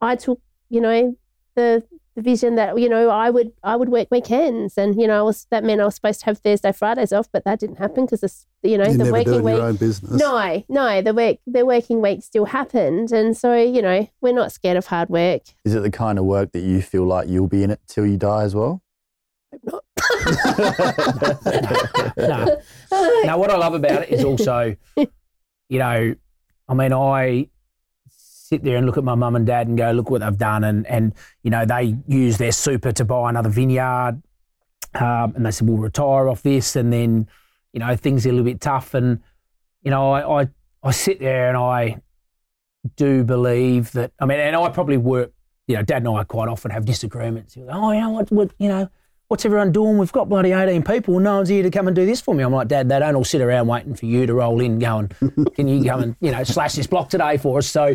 [0.00, 1.16] I took, you know,
[1.56, 1.82] the
[2.20, 5.46] vision that you know I would I would work weekends, and you know I was,
[5.50, 8.46] that meant I was supposed to have Thursday Fridays off, but that didn't happen because
[8.62, 10.02] you know you the working week.
[10.02, 14.52] No, no, the work the working week still happened, and so you know we're not
[14.52, 15.42] scared of hard work.
[15.64, 18.06] Is it the kind of work that you feel like you'll be in it till
[18.06, 18.82] you die as well?
[19.52, 19.84] Hope not.
[22.16, 22.60] no.
[23.24, 26.14] Now, what I love about it is also, you know,
[26.68, 27.48] I mean, I
[28.50, 30.64] sit there and look at my mum and dad and go, look what they've done.
[30.64, 34.20] And, and you know, they use their super to buy another vineyard.
[34.92, 36.74] Um, and they said, we'll retire off this.
[36.74, 37.28] And then,
[37.72, 38.94] you know, things are a little bit tough.
[38.94, 39.20] And,
[39.82, 40.48] you know, I, I,
[40.82, 42.00] I sit there and I
[42.96, 45.32] do believe that, I mean, and I probably work,
[45.68, 47.56] you know, dad and I quite often have disagreements.
[47.56, 48.90] Oh, you know, what, what, you know,
[49.28, 49.96] what's everyone doing?
[49.96, 51.20] We've got bloody 18 people.
[51.20, 52.42] No one's here to come and do this for me.
[52.42, 55.08] I'm like, Dad, they don't all sit around waiting for you to roll in going,
[55.54, 57.68] can you come and, you know, slash this block today for us?
[57.68, 57.94] So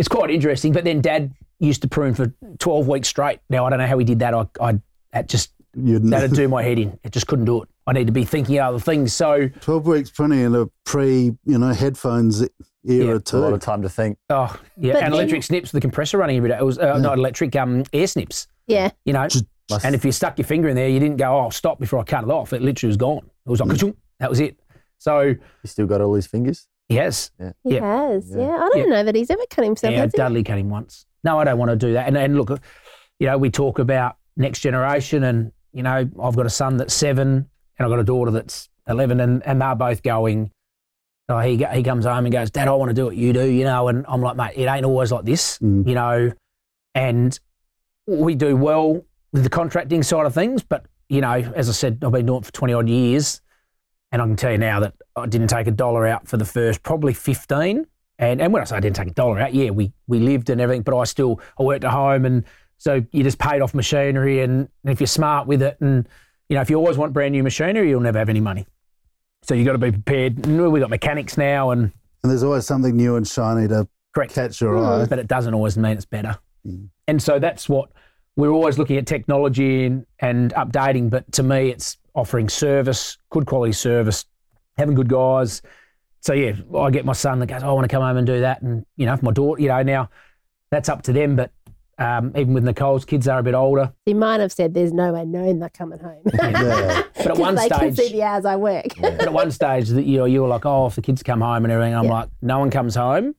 [0.00, 0.72] it's quite interesting.
[0.72, 3.40] But then Dad used to prune for 12 weeks straight.
[3.50, 4.32] Now, I don't know how he did that.
[4.32, 4.80] I, I
[5.12, 6.98] that just, that'd do my head in.
[7.04, 7.68] It just couldn't do it.
[7.86, 9.12] I need to be thinking of other things.
[9.12, 12.50] So 12 weeks pruning in a pre, you know, headphones era
[12.84, 13.36] yeah, too.
[13.36, 14.16] A lot of time to think.
[14.30, 14.94] Oh, yeah.
[14.94, 16.56] But and then, electric snips with the compressor running every day.
[16.56, 16.98] It was uh, yeah.
[16.98, 18.46] not electric, um, air snips.
[18.68, 18.90] Yeah.
[19.04, 19.44] You know, just,
[19.84, 22.04] and if you stuck your finger in there, you didn't go, oh, stop before I
[22.04, 22.54] cut it off.
[22.54, 23.30] It literally was gone.
[23.46, 24.58] It was like, that was it.
[24.96, 25.20] So.
[25.20, 26.66] You still got all his fingers?
[26.90, 27.30] He has.
[27.38, 27.52] Yeah.
[27.62, 27.82] He yep.
[27.84, 28.34] has.
[28.36, 28.48] Yeah.
[28.48, 28.88] I don't yep.
[28.88, 29.94] know that he's ever cut himself.
[29.94, 31.06] Yeah, Dudley cut him once.
[31.22, 32.08] No, I don't want to do that.
[32.08, 32.50] And, and look,
[33.20, 36.92] you know, we talk about next generation, and you know, I've got a son that's
[36.92, 37.48] seven,
[37.78, 40.50] and I've got a daughter that's eleven, and, and they're both going.
[41.28, 43.48] Oh, he he comes home and goes, Dad, I want to do what you do,
[43.48, 43.86] you know.
[43.86, 45.86] And I'm like, mate, it ain't always like this, mm.
[45.86, 46.32] you know.
[46.96, 47.38] And
[48.08, 52.02] we do well with the contracting side of things, but you know, as I said,
[52.04, 53.40] I've been doing it for twenty odd years,
[54.10, 56.44] and I can tell you now that I didn't take a dollar out for the
[56.44, 57.86] first probably 15.
[58.18, 60.50] And, and when I say I didn't take a dollar out, yeah, we, we lived
[60.50, 62.24] and everything, but I still, I worked at home.
[62.26, 62.44] And
[62.78, 64.40] so you just paid off machinery.
[64.40, 66.06] And, and if you're smart with it, and,
[66.48, 68.66] you know, if you always want brand new machinery, you'll never have any money.
[69.42, 70.44] So you've got to be prepared.
[70.46, 71.70] We've got mechanics now.
[71.70, 71.92] And,
[72.22, 74.34] and there's always something new and shiny to correct.
[74.34, 75.06] catch your eye.
[75.06, 76.38] But it doesn't always mean it's better.
[76.66, 76.88] Mm.
[77.08, 77.90] And so that's what
[78.36, 81.08] we're always looking at technology and, and updating.
[81.08, 84.26] But to me, it's offering service, good quality service
[84.76, 85.62] having good guys.
[86.20, 88.26] So yeah, I get my son that goes, oh, I want to come home and
[88.26, 90.10] do that, and you know, my daughter, you know, now
[90.70, 91.36] that's up to them.
[91.36, 91.50] But
[92.00, 93.92] um, even with Nicole's kids are a bit older.
[94.06, 97.02] He might have said, "There's no way knowing they're coming home." yeah.
[97.14, 98.86] But at one they stage, can see the hours I work.
[98.98, 101.42] but at one stage, that you know, you were like, "Oh, if the kids come
[101.42, 102.12] home and everything," I'm yeah.
[102.12, 103.34] like, "No one comes home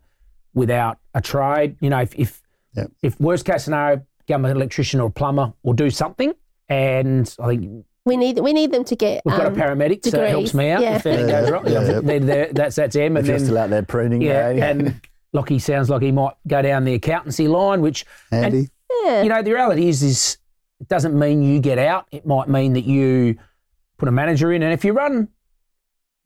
[0.54, 2.42] without a trade." You know, if if,
[2.76, 2.86] yeah.
[3.02, 6.32] if worst case scenario, become an electrician or a plumber or do something,
[6.70, 9.22] and I think we need we need them to get.
[9.26, 10.12] We've got a um, paramedic, degrees.
[10.12, 10.96] so it helps me out yeah.
[10.96, 11.68] if anything goes wrong.
[11.68, 12.48] Yeah, yeah.
[12.52, 13.18] that's that's him.
[13.18, 14.22] And then, still out there pruning.
[14.22, 15.00] Yeah, and
[15.34, 18.58] Lockie sounds like he might go down the accountancy line, which handy.
[18.60, 18.70] And,
[19.04, 19.22] yeah.
[19.24, 20.38] You know, the reality is, is
[20.80, 22.08] it doesn't mean you get out.
[22.12, 23.38] It might mean that you
[23.98, 25.28] put a manager in, and if you run,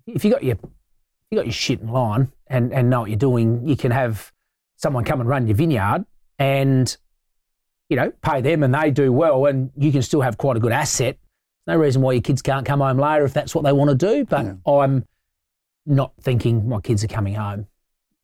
[0.07, 3.09] if you got your if you got your shit in line and and know what
[3.09, 4.31] you're doing, you can have
[4.77, 6.05] someone come and run your vineyard
[6.39, 6.95] and
[7.89, 10.59] you know pay them, and they do well, and you can still have quite a
[10.61, 11.17] good asset
[11.67, 13.95] no reason why your kids can't come home later if that's what they want to
[13.95, 14.25] do.
[14.25, 14.53] But yeah.
[14.65, 15.05] I'm
[15.85, 17.67] not thinking my kids are coming home.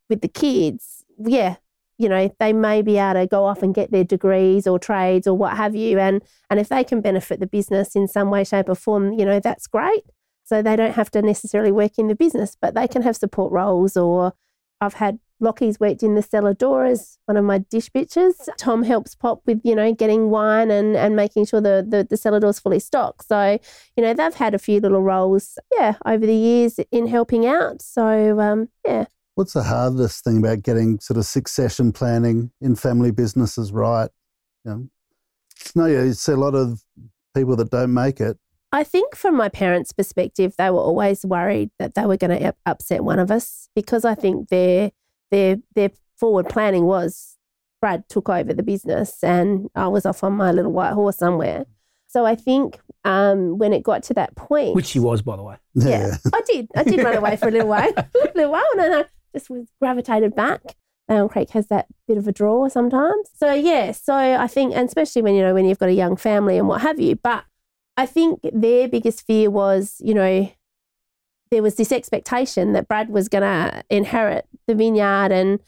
[0.09, 1.55] With the kids, yeah,
[1.97, 5.27] you know, they may be able to go off and get their degrees or trades
[5.27, 5.99] or what have you.
[5.99, 9.25] And and if they can benefit the business in some way, shape, or form, you
[9.25, 10.03] know, that's great.
[10.43, 13.51] So they don't have to necessarily work in the business, but they can have support
[13.53, 14.33] roles or
[14.81, 18.33] I've had Lockie's worked in the cellar door as one of my dish bitches.
[18.57, 22.15] Tom helps Pop with, you know, getting wine and, and making sure the, the, the
[22.15, 23.27] cellar door's fully stocked.
[23.27, 23.59] So,
[23.97, 27.81] you know, they've had a few little roles, yeah, over the years in helping out.
[27.81, 29.05] So, um, yeah.
[29.35, 34.09] What's the hardest thing about getting sort of succession planning in family businesses right?
[34.63, 34.87] You know,
[35.73, 36.83] no, you see a lot of
[37.33, 38.37] people that don't make it.
[38.73, 42.55] I think from my parents' perspective, they were always worried that they were going to
[42.65, 44.91] upset one of us because I think their
[45.31, 47.37] their their forward planning was
[47.81, 51.65] Brad took over the business and I was off on my little white horse somewhere.
[52.07, 55.43] So I think um, when it got to that point, Which she was, by the
[55.43, 55.55] way.
[55.73, 56.67] yeah, I did.
[56.75, 58.05] I did run away for a little while, a
[58.35, 60.61] little while, and then I just was gravitated back.
[61.07, 63.29] Langhorne Creek has that bit of a draw sometimes.
[63.33, 66.15] So yeah, so I think, and especially when you know when you've got a young
[66.17, 67.15] family and what have you.
[67.15, 67.45] But
[67.97, 70.51] I think their biggest fear was, you know,
[71.51, 75.59] there was this expectation that Brad was going to inherit the vineyard and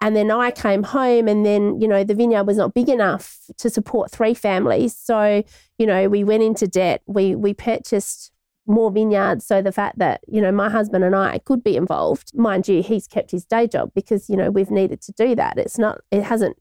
[0.00, 3.38] and then I came home and then you know the vineyard was not big enough
[3.58, 4.96] to support three families.
[4.96, 5.44] So
[5.78, 7.02] you know we went into debt.
[7.06, 8.32] We we purchased
[8.66, 9.46] more vineyards.
[9.46, 12.82] So the fact that you know my husband and I could be involved mind you
[12.82, 15.58] he's kept his day job because you know we've needed to do that.
[15.58, 16.56] It's not it hasn't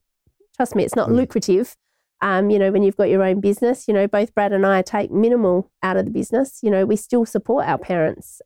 [0.55, 1.77] trust me it's not lucrative.
[2.23, 4.83] Um, you know, when you've got your own business, you know, both Brad and I
[4.83, 6.59] take minimal out of the business.
[6.61, 8.43] You know, we still support our parents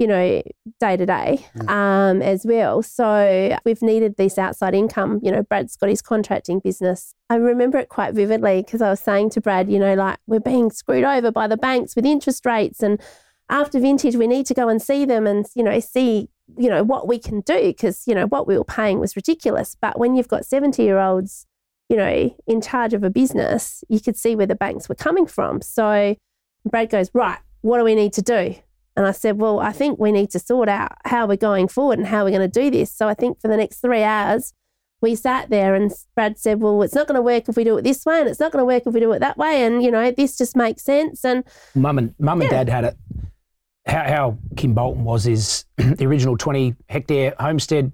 [0.00, 0.42] you know,
[0.80, 2.82] day to day um, as well.
[2.82, 5.20] So we've needed this outside income.
[5.22, 7.14] You know, Brad's got his contracting business.
[7.28, 10.40] I remember it quite vividly because I was saying to Brad, you know, like we're
[10.40, 12.82] being screwed over by the banks with interest rates.
[12.82, 12.98] And
[13.50, 16.82] after vintage, we need to go and see them and, you know, see, you know,
[16.82, 19.76] what we can do because, you know, what we were paying was ridiculous.
[19.78, 21.46] But when you've got 70 year olds,
[21.90, 25.26] you know, in charge of a business, you could see where the banks were coming
[25.26, 25.60] from.
[25.60, 26.16] So
[26.64, 28.54] Brad goes, right, what do we need to do?
[28.96, 31.98] And I said, Well, I think we need to sort out how we're going forward
[31.98, 32.92] and how we're going to do this.
[32.92, 34.52] So I think for the next three hours,
[35.00, 37.78] we sat there and Brad said, Well, it's not going to work if we do
[37.78, 39.64] it this way, and it's not going to work if we do it that way.
[39.64, 41.24] And, you know, this just makes sense.
[41.24, 42.96] And Mum and mum and dad had it.
[43.86, 47.92] How, how Kimbolton was is the original 20 hectare homestead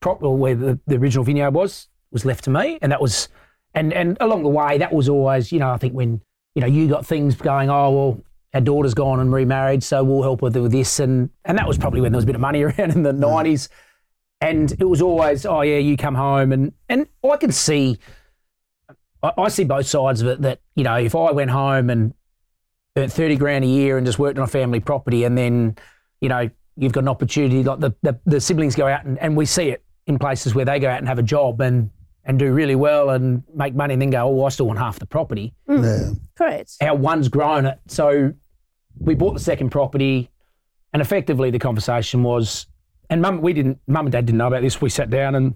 [0.00, 2.78] prop, or where the, the original vineyard was, was left to me.
[2.80, 3.28] And that was,
[3.74, 6.20] and, and along the way, that was always, you know, I think when,
[6.54, 8.22] you know, you got things going, oh, well,
[8.54, 11.00] our daughter's gone and remarried, so we'll help her with this.
[11.00, 13.12] And, and that was probably when there was a bit of money around in the
[13.12, 13.22] hmm.
[13.22, 13.68] 90s.
[14.40, 16.52] And it was always, oh, yeah, you come home.
[16.52, 17.98] And, and I can see,
[19.22, 22.14] I, I see both sides of it that, you know, if I went home and
[22.96, 25.76] earned 30 grand a year and just worked on a family property and then,
[26.20, 29.36] you know, you've got an opportunity, like the, the, the siblings go out and, and
[29.36, 31.90] we see it in places where they go out and have a job and,
[32.28, 34.98] and do really well and make money and then go, oh, I still want half
[34.98, 35.54] the property.
[35.66, 35.82] Mm.
[35.82, 36.14] Yeah.
[36.36, 36.76] correct.
[36.80, 37.80] How one's grown it.
[37.88, 38.34] So
[38.98, 40.30] we bought the second property
[40.92, 42.66] and effectively the conversation was,
[43.08, 44.78] and mum, we didn't, mum and dad didn't know about this.
[44.80, 45.54] We sat down and,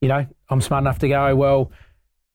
[0.00, 1.70] you know, I'm smart enough to go, well,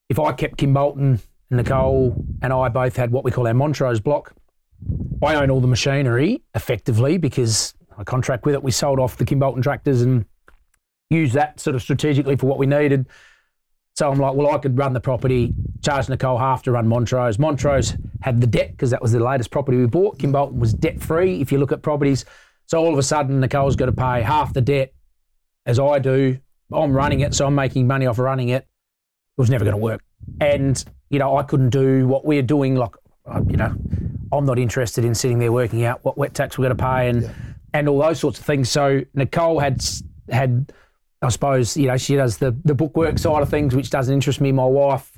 [0.10, 1.20] if I kept Kimbolton
[1.50, 4.36] and Nicole and I both had what we call our Montrose block,
[5.24, 8.62] I own all the machinery effectively because I contract with it.
[8.62, 10.26] We sold off the Kimbolton tractors and
[11.14, 13.08] used that sort of strategically for what we needed.
[13.96, 15.54] So I'm like, well, I could run the property,
[15.84, 17.38] charge Nicole half to run Montrose.
[17.38, 20.18] Montrose had the debt because that was the latest property we bought.
[20.18, 22.26] Kimbolton was debt free if you look at properties.
[22.66, 24.94] So all of a sudden, Nicole's got to pay half the debt
[25.66, 26.40] as I do.
[26.72, 28.64] I'm running it, so I'm making money off running it.
[28.64, 30.02] It was never going to work.
[30.42, 32.76] And, you know, I couldn't do what we're doing.
[32.76, 32.96] Like,
[33.48, 33.76] you know,
[34.32, 37.10] I'm not interested in sitting there working out what wet tax we're going to pay
[37.10, 37.32] and,
[37.76, 38.72] and all those sorts of things.
[38.72, 39.86] So Nicole had,
[40.32, 40.74] had,
[41.24, 44.42] I suppose, you know, she does the, the bookwork side of things, which doesn't interest
[44.42, 44.52] me.
[44.52, 45.18] My wife,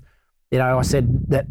[0.51, 1.47] you know, I said that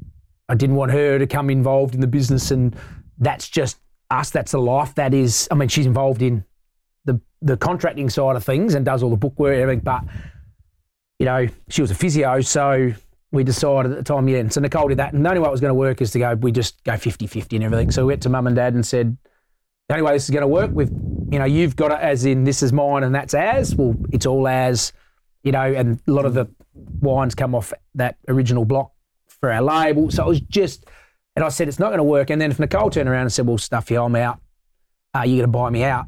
[0.49, 2.77] I didn't want her to come involved in the business, and
[3.19, 3.79] that's just
[4.11, 4.31] us.
[4.31, 4.95] That's the life.
[4.95, 6.45] That is, I mean, she's involved in
[7.05, 9.85] the the contracting side of things and does all the bookwork and everything.
[9.85, 10.05] But
[11.19, 12.93] you know, she was a physio, so
[13.33, 14.39] we decided at the time, yeah.
[14.39, 16.13] And so Nicole did that, and the only way it was going to work is
[16.13, 16.35] to go.
[16.35, 17.91] We just go 50-50 and everything.
[17.91, 19.17] So we went to mum and dad and said,
[19.89, 20.91] the only way this is going to work with,
[21.31, 23.75] you know, you've got it as in this is mine and that's ours.
[23.75, 24.93] Well, it's all ours,
[25.43, 26.47] you know, and a lot of the
[27.01, 28.93] wines come off that original block
[29.29, 30.11] for our label.
[30.11, 30.87] So it was just,
[31.37, 32.31] and I said, it's not going to work.
[32.31, 34.41] And then if Nicole turned around and said, well, stuff you, I'm out.
[35.13, 36.07] Are you going to buy me out?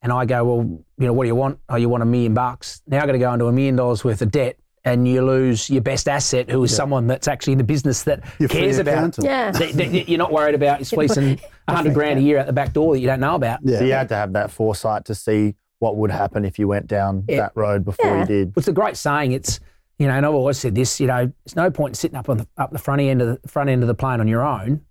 [0.00, 0.62] And I go, well,
[0.98, 1.58] you know, what do you want?
[1.68, 2.82] Oh, you want a million bucks.
[2.86, 5.68] Now I'm going to go into a million dollars worth of debt and you lose
[5.68, 9.16] your best asset, who is someone that's actually in the business that Your cares about.
[9.22, 9.50] Yeah.
[9.50, 11.38] that- that you're not worried about fleecing a
[11.76, 13.60] hundred grand a year out the back door that you don't know about.
[13.62, 13.78] Yeah.
[13.78, 16.86] So you had to have that foresight to see what would happen if you went
[16.86, 17.36] down Yeah.
[17.42, 18.20] that road before Yeah.
[18.20, 18.52] you did.
[18.56, 19.32] It's a great saying.
[19.32, 19.60] It's
[19.98, 21.00] you know, and I've always said this.
[21.00, 23.48] You know, it's no point sitting up on the up the front end of the
[23.48, 24.82] front end of the plane on your own.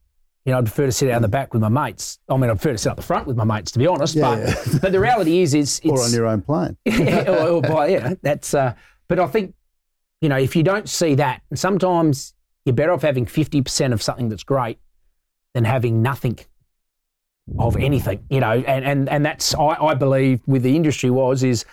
[0.45, 2.19] you know, I'd prefer to sit out the back with my mates.
[2.29, 4.15] I mean, I'd prefer to sit up the front with my mates, to be honest.
[4.15, 4.79] Yeah, but yeah.
[4.81, 6.77] but the reality is, is it's or on your own plane.
[6.85, 8.53] yeah, or, or by, yeah, that's.
[8.53, 8.73] Uh,
[9.09, 9.55] but I think,
[10.21, 12.33] you know, if you don't see that, and sometimes
[12.65, 14.79] you're better off having fifty percent of something that's great
[15.53, 16.37] than having nothing
[17.59, 18.23] of anything.
[18.29, 21.65] You know, and and and that's I, I believe with the industry was is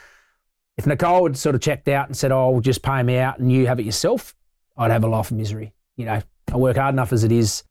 [0.77, 3.39] if Nicole had sort of checked out and said, "Oh, well, just pay me out
[3.39, 4.35] and you have it yourself,"
[4.77, 5.73] I'd have a life of misery.
[5.97, 6.21] You know,
[6.53, 7.63] I work hard enough as it is.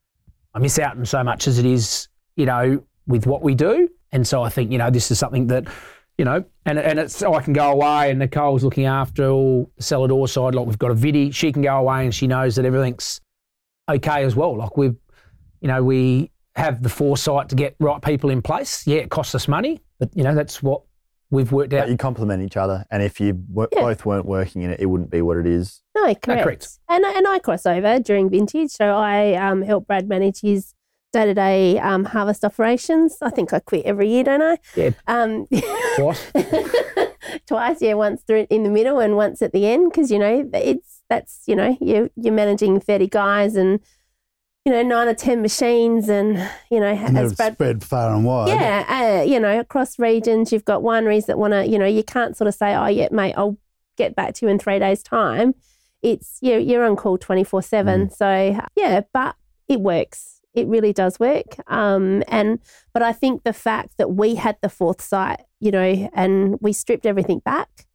[0.54, 2.08] I miss out on so much as it is.
[2.36, 5.48] You know, with what we do, and so I think you know this is something
[5.48, 5.68] that
[6.18, 9.84] you know, and and it's I can go away and Nicole's looking after all the
[9.84, 10.56] cellar door side.
[10.56, 13.20] Like we've got a viddy, she can go away and she knows that everything's
[13.90, 14.56] okay as well.
[14.56, 14.96] Like we've,
[15.62, 18.86] you know, we have the foresight to get right people in place.
[18.88, 20.82] Yeah, it costs us money, but you know that's what
[21.32, 21.82] we've worked out.
[21.86, 23.82] But you complement each other, and if you w- Yeah.
[23.82, 25.82] both weren't working in it, it wouldn't be what it is.
[25.96, 26.44] No, correct.
[26.44, 26.68] correct.
[26.90, 30.74] And and I cross over during vintage, so I um, help Brad manage his
[31.12, 33.18] day to day harvest operations.
[33.22, 34.58] I think I quit every year, don't I?
[34.76, 34.92] Yeah.
[35.08, 35.48] Um,
[35.96, 36.32] Twice.
[37.48, 37.94] twice, yeah.
[37.94, 41.42] Once through in the middle and once at the end, because you know it's that's
[41.48, 43.80] you know you you're managing thirty guys and
[44.66, 46.38] you know nine or ten machines, and
[46.72, 48.48] you know And as Brad spread far and wide.
[48.50, 52.04] yeah, uh, you know, across regions, you've got wineries that want to, you know, you
[52.04, 53.58] can't sort of say, oh, yeah, mate, I'll
[53.98, 55.54] get back to you in three days' time.
[56.02, 58.10] It's you're, you're on call 24 7.
[58.10, 59.36] So, yeah, but
[59.68, 60.42] it works.
[60.54, 61.56] It really does work.
[61.68, 62.60] Um, and,
[62.94, 66.74] but I think the fact that we had the fourth site, you know, and we
[66.74, 67.88] stripped everything back,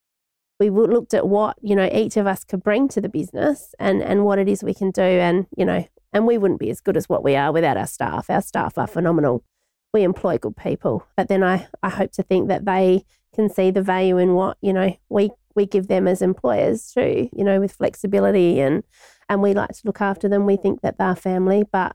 [0.59, 4.03] we looked at what, you know, each of us could bring to the business and,
[4.03, 5.03] and what it is we can do.
[5.03, 7.87] And, you know, and we wouldn't be as good as what we are without our
[7.87, 8.31] staff.
[8.31, 9.45] Our staff are phenomenal
[9.93, 11.07] we employ good people.
[11.17, 13.05] But then I, I hope to think that they
[13.35, 17.29] can see the value in what, you know, we, we give them as employers too,
[17.33, 18.85] you know, with flexibility and
[19.31, 20.47] and we like to look after them.
[20.47, 21.65] We think that they're family.
[21.71, 21.95] But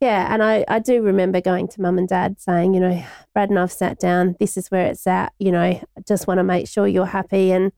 [0.00, 3.04] yeah, and I, I do remember going to mum and dad saying, you know,
[3.34, 6.38] Brad and I've sat down, this is where it's at, you know, I just want
[6.38, 7.72] to make sure you're happy and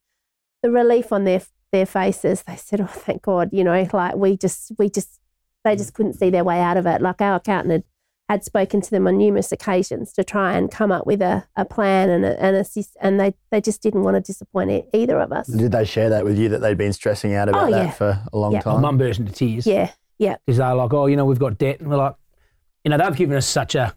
[0.63, 4.37] the relief on their their faces, they said, Oh, thank God, you know, like we
[4.37, 5.20] just we just
[5.65, 7.01] they just couldn't see their way out of it.
[7.03, 7.85] Like our accountant had
[8.29, 11.65] had spoken to them on numerous occasions to try and come up with a, a
[11.65, 15.19] plan and a, and assist, and they, they just didn't want to disappoint e- either
[15.19, 15.49] of us.
[15.49, 17.91] Did they share that with you that they'd been stressing out about Oh, that yeah.
[17.91, 18.59] for a long Yeah.
[18.65, 18.83] My time?
[18.83, 19.67] mum burst into tears.
[19.67, 22.15] Yeah, yeah, because they're like, oh, you know, we've got debt, and we're like,
[22.85, 23.97] you know, they've given us such a,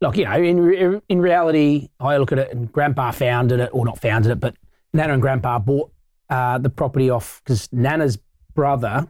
[0.00, 3.84] like, you know, in in reality, I look at it, and Grandpa founded it, or
[3.84, 4.56] not founded it, but
[4.94, 5.92] Nana and Grandpa bought
[6.30, 8.16] uh, the property off because Nana's
[8.54, 9.06] brother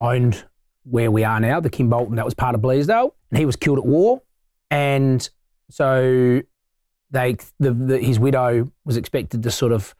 [0.00, 0.44] owned
[0.88, 3.78] where we are now, the Kimbolton, that was part of Bleasdale, and he was killed
[3.78, 4.22] at war,
[4.70, 5.28] and
[5.70, 6.40] so
[7.10, 9.94] they, the, the his widow was expected to sort of,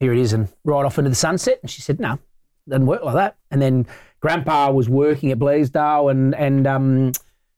[0.00, 2.18] here it is, and ride off into the sunset, and she said, no,
[2.68, 3.86] doesn't work like that, and then
[4.20, 7.12] Grandpa was working at Bleasdale and and um,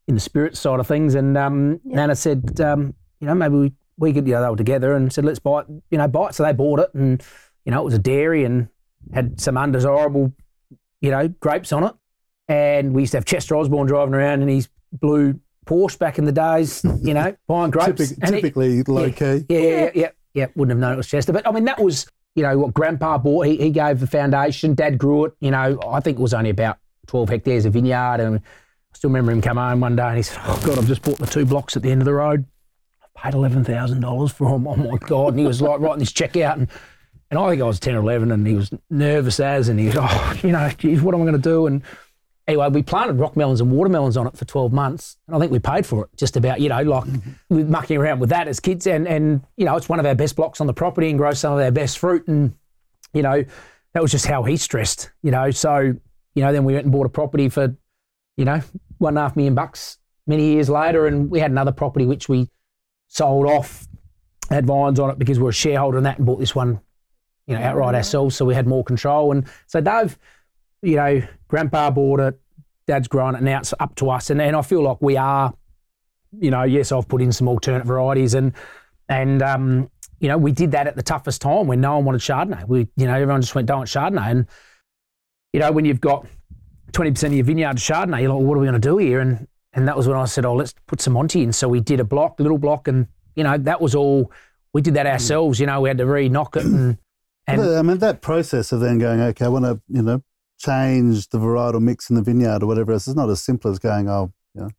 [0.07, 1.97] in the spirit side of things, and um, Yeah.
[1.97, 5.13] Nana said, um, you know, maybe we, we could, you know, they were together and
[5.13, 6.35] said, let's buy it, you know, buy it.
[6.35, 7.23] So they bought it, and
[7.65, 8.69] you know, it was a dairy and
[9.13, 10.33] had some undesirable,
[11.01, 11.95] you know, grapes on it,
[12.49, 16.25] and we used to have Chester Osborn driving around in his blue Porsche back in
[16.25, 18.09] the days, you know, buying grapes.
[18.09, 19.11] Typic- And it- typically low yeah.
[19.13, 19.45] key.
[19.49, 20.47] yeah, yeah, yeah, yeah.
[20.57, 23.19] Wouldn't have known it was Chester, but I mean that was you know what Grandpa
[23.19, 23.47] bought.
[23.47, 24.75] He, he gave the foundation.
[24.75, 25.33] Dad grew it.
[25.41, 28.41] You know, I think it was only about twelve hectares of vineyard, and I
[28.95, 31.19] still remember him come home one day and he said, "Oh God, I've just bought
[31.19, 32.45] the two blocks at the end of the road.
[33.03, 34.67] I've paid eleven thousand dollars for them.
[34.67, 36.69] Oh my God!" And he was like writing this check out, and
[37.31, 39.87] and I think I was ten or eleven, and he was nervous as, and he
[39.87, 41.83] was, "Oh, you know, geez, what am I going to do?" And
[42.49, 45.19] anyway, we planted rock melons and watermelons on it for 12 months.
[45.27, 47.31] And I think we paid for it just about, you know, like mm-hmm.
[47.51, 48.87] we were mucking around with that as kids.
[48.87, 51.39] And, and, you know, it's one of our best blocks on the property and grows
[51.39, 52.27] some of our best fruit.
[52.27, 52.55] And,
[53.13, 53.45] you know,
[53.93, 55.51] that was just how he stressed, you know.
[55.51, 55.79] So,
[56.35, 57.77] you know, then we went and bought a property for,
[58.37, 58.63] you know,
[58.97, 61.07] one and a half million bucks many years later.
[61.07, 62.49] And we had another property which we
[63.09, 63.87] sold off,
[64.49, 66.81] had vines on it because we were a shareholder in that and bought this one,
[67.47, 67.97] you know, outright mm-hmm.
[67.97, 68.37] ourselves.
[68.37, 69.33] So we had more control.
[69.33, 70.17] And so they've,
[70.83, 72.41] you know, grandpa bought it,
[72.87, 74.31] dad's grown it, and now it's up to us.
[74.31, 75.53] And, and I feel like we are,
[76.39, 78.53] you know, yes, I've put in some alternate varieties and,
[79.09, 82.21] and, um, you know, we did that at the toughest time when no one wanted
[82.21, 82.67] Chardonnay.
[82.67, 84.31] We, you know, everyone just went, don't want Chardonnay.
[84.31, 84.47] And,
[85.53, 86.27] you know, when you've got
[86.93, 89.21] 20% of your vineyard Chardonnay, you're like, well, what are we going to do here?
[89.21, 91.53] And, and that was when I said, oh, let's put some Monty in.
[91.53, 93.07] So we did a block, little block, and,
[93.37, 94.33] you know, that was all,
[94.73, 95.61] we did that ourselves.
[95.61, 96.99] You know, we had to re-knock it and,
[97.49, 100.23] and I mean, that process of then going, okay, I want to, you know,
[100.59, 103.07] change the varietal mix in the vineyard or whatever else.
[103.07, 104.71] It's not as simple as going, oh, you know,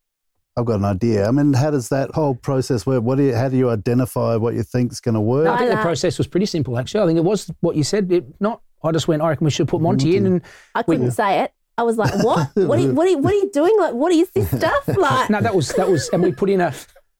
[0.57, 1.27] I've got an idea.
[1.27, 3.03] I mean, how does that whole process work?
[3.03, 5.45] What do you, how do you identify what you think is going to work?
[5.45, 7.01] No, I think the process was pretty simple, actually.
[7.01, 8.11] I think it was what you said.
[8.11, 10.25] It, not, I just went, I reckon we should put Monty in.
[10.25, 10.41] And
[10.75, 11.53] I couldn't say it.
[11.77, 12.49] I was like, what?
[12.55, 13.73] what, are you, what, are you, what are you doing?
[13.79, 14.87] Like, what is this stuff?
[14.97, 16.73] Like, No, that was that was, and we put in a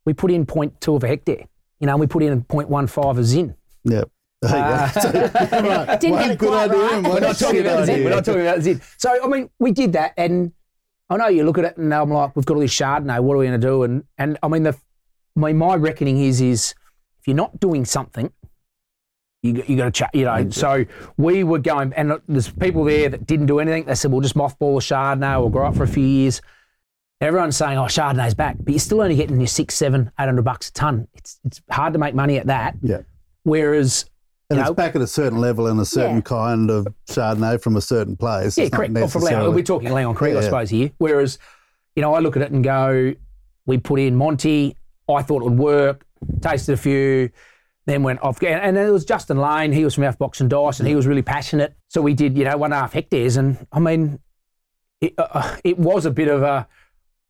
[0.06, 1.46] we put in point two of a hectare.
[1.80, 3.56] You know, and we put in point one five of zin.
[3.86, 4.04] Yeah.
[4.46, 4.92] Ah.
[5.52, 7.04] Right, Didn't one get it good quite right.
[7.04, 8.04] We're not talking about idea.
[8.04, 8.82] We're not talking about zin.
[8.98, 10.54] So I mean, we did that, and
[11.10, 13.22] I know you look at it, and I'm like, we've got all this Chardonnay.
[13.22, 13.84] What are we going to do?
[13.84, 14.78] And and I mean, the
[15.36, 16.74] I mean, my reckoning is is
[17.20, 18.32] if you're not doing something,
[19.44, 20.12] you you got to chat.
[20.14, 20.86] You know, so
[21.18, 23.86] we were going, and there's people there that didn't do anything.
[23.86, 25.40] They said, we'll just mothball the Chardonnay.
[25.40, 26.42] We'll grow up for a few years.
[27.22, 30.44] Everyone's saying, "Oh, Chardonnay's back," but you're still only getting your six, seven, eight hundred
[30.44, 31.08] bucks a ton.
[31.14, 32.76] It's it's hard to make money at that.
[32.82, 33.02] Yeah.
[33.44, 34.06] Whereas,
[34.50, 36.22] And it's back at a certain level and a certain Yeah.
[36.22, 38.58] kind of Chardonnay from a certain place.
[38.58, 38.94] Yeah, It's correct.
[38.94, 40.92] Well, from Langhorne, we're talking Langhorne Creek, I suppose, here.
[40.98, 41.38] Whereas,
[41.96, 43.14] you know, I look at it and go,
[43.68, 44.76] we put in Monty.
[45.08, 46.06] I thought it would work.
[46.42, 47.30] Tasted a few,
[47.86, 48.42] then went off.
[48.42, 49.72] And, and it was Justin Lane.
[49.72, 51.76] He was from Box and Dice, and he was really passionate.
[51.88, 53.38] So we did, you know, one and a half hectares.
[53.38, 54.20] And I mean,
[55.00, 56.68] it, uh, it was a bit of a.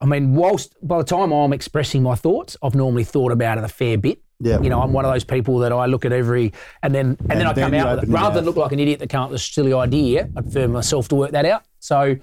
[0.01, 3.65] I mean, whilst by the time I'm expressing my thoughts, I've normally thought about it
[3.65, 4.21] a fair bit.
[4.41, 4.61] Yeah.
[4.61, 7.39] You know, I'm one of those people that I look at every, and then and,
[7.39, 8.13] then I then come out with it.
[8.13, 10.67] Rather than look like an idiot that came up with a silly idea, I prefer
[10.67, 11.63] myself to work that out.
[11.79, 12.15] So,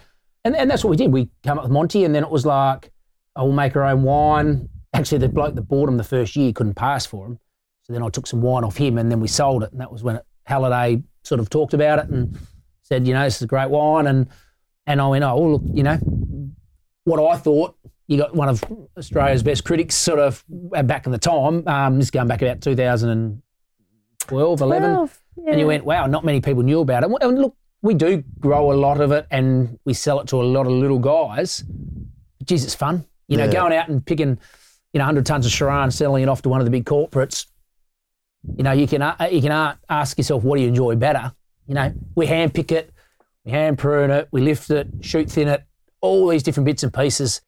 [0.45, 1.13] and, and that's what we did.
[1.13, 2.91] We came up with Monty, and then it was like,
[3.35, 4.69] I will make our own wine.
[4.95, 7.39] Actually, the bloke that bought him the first year couldn't pass for him.
[7.83, 9.73] So then I took some wine off him, and then we sold it.
[9.73, 12.39] And that was when it, Halliday sort of talked about it and
[12.83, 14.07] said, you know, this is a great wine.
[14.07, 14.27] And
[14.87, 15.99] and I went, oh, well, look, you know,
[17.05, 17.77] what I thought.
[18.09, 18.63] You got one of
[18.97, 20.45] Australia's best critics, sort of
[20.75, 21.67] uh, back in the time.
[21.67, 26.41] Um, this is going back about 2012, 11 12, and you went, wow, not many
[26.41, 27.11] people knew about it.
[27.21, 30.45] And look, we do grow a lot of it and we sell it to a
[30.45, 31.63] lot of little guys.
[32.39, 33.05] But geez, it's fun.
[33.29, 33.53] You know, Yeah.
[33.53, 34.39] going out and picking,
[34.93, 36.85] you know, 100 tons of Shiraz and selling it off to one of the big
[36.85, 37.47] corporates.
[38.57, 41.33] You know, you can uh, you can uh, ask yourself, what do you enjoy better?
[41.67, 42.93] You know, we hand pick it,
[43.45, 45.65] we hand prune it, we lift it, shoot thin it,
[46.01, 47.41] all these different bits and pieces.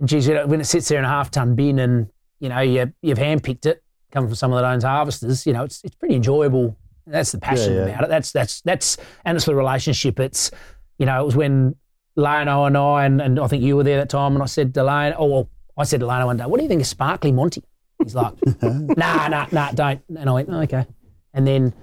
[0.00, 2.08] And geez, you know, when it sits there in a half ton bin and,
[2.40, 5.64] you know, you, you've hand picked it, coming from someone that owns harvesters, you know,
[5.64, 6.76] it's, it's pretty enjoyable.
[7.06, 7.82] That's the passion yeah.
[7.82, 8.08] about it.
[8.08, 10.18] That's, that's, that's, and it's the relationship.
[10.18, 10.50] It's,
[10.98, 11.76] you know, it was when
[12.16, 14.74] Lano and I, and, and I think you were there that time, and I said
[14.74, 16.86] to Lano, oh, well, I said to Lano one day, what do you think of
[16.86, 17.62] Sparkly Monty?
[18.02, 20.02] He's like, nah, nah, nah, don't.
[20.08, 20.86] And I went, oh, okay.
[21.34, 21.74] And then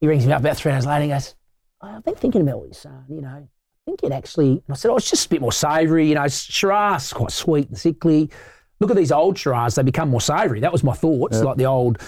[0.00, 1.36] he rings me up about three hours later and goes,
[1.80, 3.48] "Oh, I've been thinking about what you're saying, you know.
[3.86, 6.14] I think it actually, and I said, oh, it's just a bit more savoury, you
[6.14, 8.30] know, Shiraz quite sweet and sickly.
[8.78, 10.60] Look at these old Shiraz, they become more savoury.
[10.60, 11.98] That was my thoughts, like the old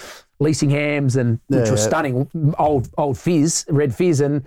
[0.41, 1.87] Leasinghams and which Yeah, was yeah.
[1.89, 4.21] stunning, old old fizz, red fizz.
[4.21, 4.45] And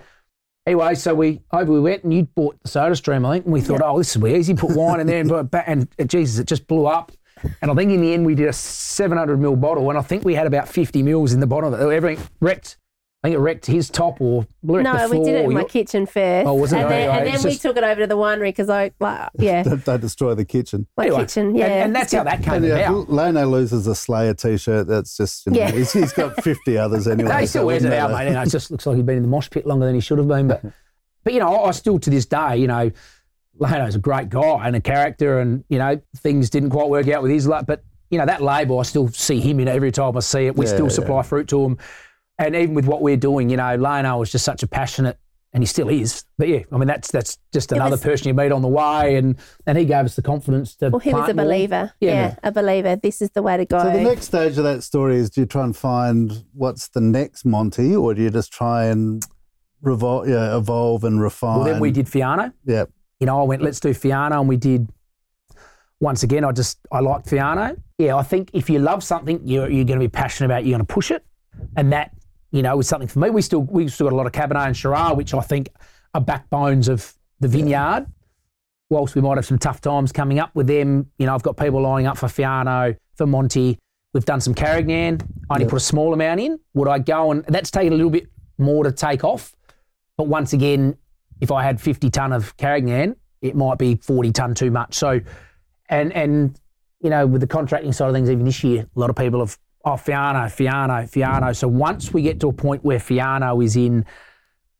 [0.66, 3.54] anyway, so we over we went and you bought the soda stream, I think, and
[3.54, 6.40] we thought, oh, this is easy, put wine in there and, put- and uh, Jesus,
[6.40, 7.12] it just blew up.
[7.62, 10.24] And I think in the end we did a 700 ml bottle, and I think
[10.24, 11.94] we had about 50 mils in the bottom of it.
[11.94, 12.78] Everything wrecked.
[13.24, 15.20] I think it wrecked his top or blew wrecked the No, floor.
[15.20, 16.47] we did it in or my your- kitchen first.
[16.47, 16.78] Oh, was it?
[16.78, 18.91] And then, Anyway, and then we just- took it over to the winery because I,
[18.99, 20.86] like, yeah, Don't, don't destroy the kitchen.
[20.95, 21.65] my Anyway, kitchen, yeah.
[21.65, 23.09] And, and that's how that came And yeah, about.
[23.11, 24.86] Leno loses a Slayer t-shirt.
[24.88, 25.72] That's just, you know, Yeah.
[25.72, 27.30] he's, he's got 50 others anyway.
[27.30, 28.28] No, he so still wears it wouldn't out, mate.
[28.28, 30.01] You know, it just looks like he's been in the mosh pit longer than he
[30.01, 30.47] should have been.
[30.47, 30.63] But,
[31.24, 32.91] but you know, I, I still to this day, you know,
[33.57, 37.24] Leno's a great guy and a character, and you know, things didn't quite work out
[37.24, 37.65] with his luck.
[37.65, 40.45] But you know, that label, I still see him in it every time I see
[40.45, 40.55] it.
[40.55, 40.91] We Yeah, still yeah.
[40.91, 41.78] supply fruit to him,
[42.40, 45.18] and even with what we're doing, you know, Leno was just such a passionate.
[45.54, 48.34] And he still is, but yeah, I mean that's that's just another was- person you
[48.34, 50.90] meet on the way, and and he gave us the confidence to.
[50.90, 51.46] well, he was a more.
[51.46, 51.94] believer.
[52.02, 52.12] Yeah.
[52.12, 52.96] Yeah, a believer.
[52.98, 53.80] This is the way to go.
[53.80, 57.00] So the next stage of that story is do you try and find what's the
[57.02, 59.26] next Monty or do you just try and
[59.84, 61.60] revol- yeah, evolve and refine?
[61.60, 62.52] Well, then we did Fiano.
[62.66, 62.86] Yeah.
[63.20, 64.90] you know, I went, let's do Fiano, and we did.
[66.00, 67.76] Once again, I just I liked Fiano.
[67.98, 70.62] Yeah, I think if you love something, you're you're going to be passionate about.
[70.62, 71.26] it, You're going to push it,
[71.76, 72.12] and that
[72.52, 73.30] you know was something for me.
[73.30, 75.70] We still we still got a lot of Cabernet and Shiraz, which I think
[76.14, 78.08] are backbones of the vineyard.
[78.89, 81.58] Whilst we might have some tough times coming up with them, you know, I've got
[81.58, 83.78] people lining up for Fiano, for Monty.
[84.14, 85.20] We've done some Carignan.
[85.50, 86.58] I only put a small amount in.
[86.74, 89.56] Would I go and that's taken a little bit more to take off.
[90.16, 90.98] But once again,
[91.41, 94.95] if I had 50 ton of Carignan, it might be 40 ton too much.
[94.95, 95.20] So,
[95.89, 96.60] and and
[97.00, 99.39] you know, with the contracting side of things, even this year, a lot of people
[99.39, 99.58] have
[99.88, 101.56] oh Fiano, Fiano, Fiano.
[101.56, 104.06] So once we get to a point where Fiano is in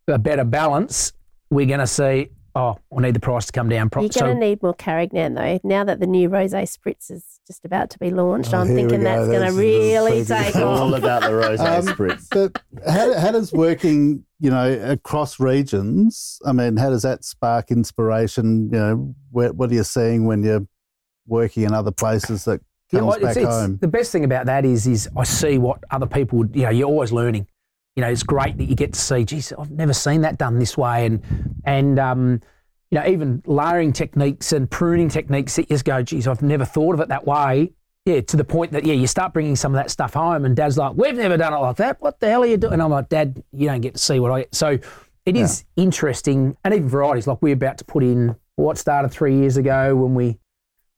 [0.08, 1.14] a better balance,
[1.50, 2.30] we're going to see.
[2.56, 3.92] Oh, I need the price to come down.
[3.92, 5.60] Pro- You're going to need more Carignan though.
[5.64, 8.98] Now that the new rosé spritz is just about to be launched, Oh, I'm thinking
[9.02, 9.04] go.
[9.04, 10.44] that's going to really preview.
[10.46, 10.98] take All off.
[11.00, 12.26] about the rose Um, spritz.
[12.32, 12.60] But
[12.92, 18.72] how, how does working, you know, across regions, I mean, how does that spark inspiration?
[18.74, 20.66] You know, where, what are you seeing when you're
[21.28, 23.80] working in other places that Yeah, back it's- it's-?
[23.80, 26.40] The best thing about that is, is I see what other people.
[26.40, 27.48] would, You know, you're always learning.
[27.96, 29.26] You know, it's great that you get to see.
[29.26, 31.22] Geez, I've never seen that done this way, and
[31.66, 32.42] and um,
[32.92, 36.64] you know, even layering techniques and pruning techniques that you just go, geez, I've never
[36.64, 37.74] thought of it that way.
[38.06, 40.56] Yeah, to the point that, yeah, you start bringing some of that stuff home and
[40.56, 42.00] dad's like, we've never done it like that.
[42.02, 42.72] What the hell are you doing?
[42.72, 44.78] And I'm like, dad, you don't get to see what I, so
[45.26, 46.56] it is interesting.
[46.64, 50.16] And even varieties, like we're about to put in what started three years ago when
[50.16, 50.40] we,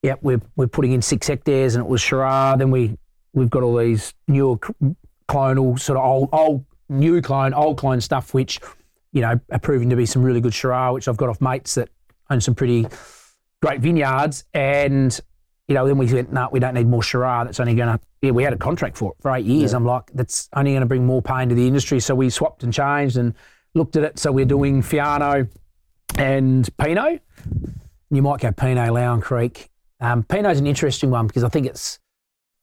[0.02, 2.58] yep, we're, we're putting in six hectares and it was Shiraz.
[2.58, 2.97] Then we,
[3.34, 4.58] we've got all these newer
[5.28, 8.60] clonal, sort of old, old, new clone, old clone stuff, which,
[9.12, 11.76] you know, are proving to be some really good Shiraz, which I've got off mates
[11.76, 11.89] that
[12.30, 12.88] own some pretty
[13.62, 14.45] great vineyards.
[14.54, 15.20] And,
[15.68, 17.45] you know, then we went, no, we don't need more Shiraz.
[17.45, 19.74] That's only going to, yeah, we had a contract for it for eight years.
[19.74, 22.00] I'm like, that's only going to bring more pain to the industry.
[22.00, 23.34] So we swapped and changed and
[23.76, 24.20] looked at it.
[24.20, 25.47] So we're doing Fiano
[26.18, 27.22] and Pinot.
[28.10, 29.70] You might go Pinot, Langhorne Creek.
[30.00, 32.00] Um, Pinot's an interesting one because I think it's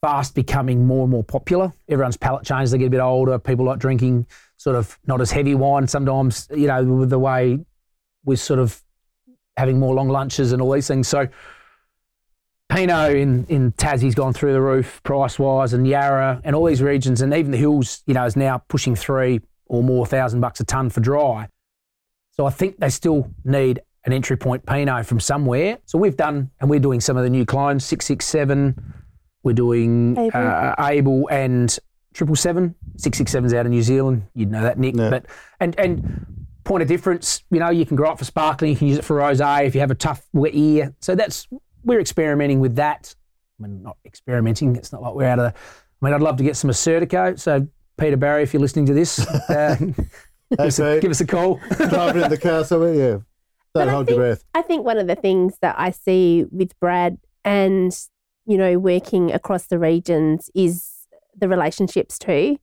[0.00, 1.72] fast becoming more and more popular.
[1.88, 3.38] Everyone's palate changes, they get a bit older.
[3.38, 4.26] People like drinking
[4.56, 7.64] sort of not as heavy wine sometimes, you know, with the way
[8.24, 8.82] we're sort of
[9.56, 11.08] having more long lunches and all these things.
[11.08, 11.28] So
[12.68, 16.82] Pinot in, in Tassie's gone through the roof price wise and Yarra and all these
[16.82, 20.60] regions and even the hills, you know, is now pushing three or more thousand bucks
[20.60, 21.48] a ton for dry.
[22.32, 25.78] So I think they still need an entry point Pinot from somewhere.
[25.84, 28.94] So we've done, and we're doing some of the new clones, 667.
[29.42, 30.40] We're doing Abel.
[30.40, 31.76] uh, Abel and
[32.14, 32.74] triple seven.
[32.96, 34.22] Six six out of New Zealand.
[34.34, 34.96] You'd know that, Nick.
[34.96, 35.10] Yeah.
[35.10, 35.26] But
[35.60, 36.26] and and
[36.64, 38.72] point of difference, you know, you can grow it for sparkling.
[38.72, 40.94] You can use it for rosé if you have a tough wet ear.
[41.00, 41.46] So that's
[41.84, 43.14] we're experimenting with that.
[43.60, 44.74] I mean, not experimenting.
[44.76, 45.52] It's not like we're out of.
[45.52, 47.38] I mean, I'd love to get some Assyrtiko.
[47.38, 49.98] So Peter Barry, if you're listening to this, uh, give,
[50.58, 51.00] us a, Okay.
[51.00, 51.60] give us a call.
[51.76, 53.18] Driving in the car somewhere, yeah.
[53.80, 54.44] Don't I hold think, your breath.
[54.54, 57.96] I think one of the things that I see with Brad and,
[58.46, 60.92] you know, working across the regions is
[61.36, 62.58] the relationships too.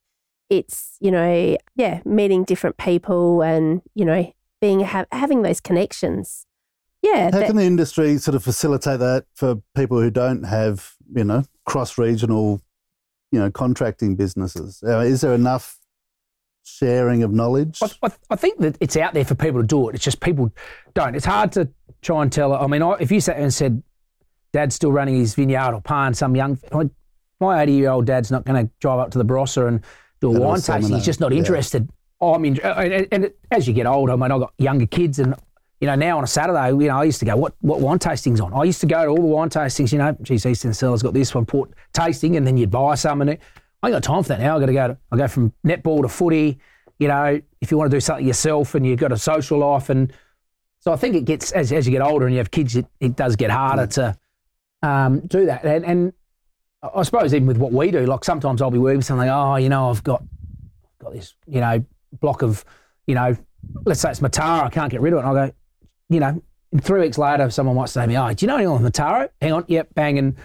[0.50, 6.46] It's, you know, yeah, meeting different people and, you know, being ha- having those connections.
[7.02, 7.32] Yeah.
[7.32, 11.24] How that- can the industry sort of facilitate that for people who don't have, you
[11.24, 12.62] know, cross-regional,
[13.32, 14.82] you know, contracting businesses?
[14.86, 15.80] Uh, is there enough
[16.64, 17.80] sharing of knowledge?
[17.82, 19.96] I, I, I think that it's out there for people to do it.
[19.96, 20.52] It's just people
[20.94, 21.16] don't.
[21.16, 21.70] It's hard to
[22.02, 22.54] try and tell.
[22.54, 23.84] I mean, I, if you sat there and said,
[24.52, 26.90] "Dad's still running his vineyard or palm some young," I,
[27.40, 29.82] my eighty-year-old dad's not going to drive up to the Barossa and
[30.22, 30.96] do a wine tasting.
[30.96, 31.40] He's just not yeah.
[31.40, 31.90] interested.
[32.22, 35.36] I'm in, and, and as you get older, I mean, I've got younger kids, and
[35.82, 38.00] you know, now on a Saturday, you know, I used to go, what what wine
[38.00, 38.54] tastings on?
[38.54, 39.92] I used to go to all the wine tastings.
[39.92, 43.20] You know, geez, Eastern Cellar's got this one, port tasting, and then you'd buy some,
[43.20, 43.42] and it,
[43.84, 44.56] I got time for that now.
[44.56, 44.98] I got to go.
[45.12, 46.58] I go from netball to footy.
[47.00, 49.90] You know, if you want to do something yourself, and you've got a social life,
[49.90, 50.12] and
[50.80, 52.86] so I think it gets as as you get older and you have kids, it,
[53.02, 54.18] it does get harder to
[54.82, 55.66] um, do that.
[55.66, 56.14] And, and
[56.82, 59.30] I suppose even with what we do, like sometimes I'll be working something.
[59.30, 60.24] Oh, you know, I've got
[61.00, 61.84] got this, you know,
[62.22, 62.64] block of,
[63.06, 63.36] you know,
[63.86, 64.64] let's say it's Mataro.
[64.64, 65.28] I can't get rid of it.
[65.28, 65.54] And I go,
[66.10, 66.42] you know,
[66.82, 69.30] three weeks later, someone might say to me, "Oh, do you know anyone with Mataro?"
[69.42, 70.36] Hang on, yep, bang, and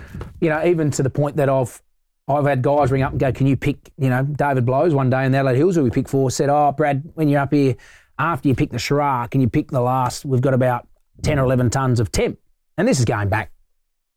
[0.41, 1.81] you know, even to the point that I've
[2.29, 5.09] I've had guys ring up and go, "Can you pick?" You know, David Blows one
[5.11, 7.53] day in the Adelaide Hills, who we picked for, said, "Oh, Brad, when you're up
[7.53, 7.75] here,
[8.19, 10.25] after you pick the Shiraz, can you pick the last?
[10.25, 10.87] We've got about
[11.23, 12.39] ten or eleven tons of temp,
[12.77, 13.51] and this is going back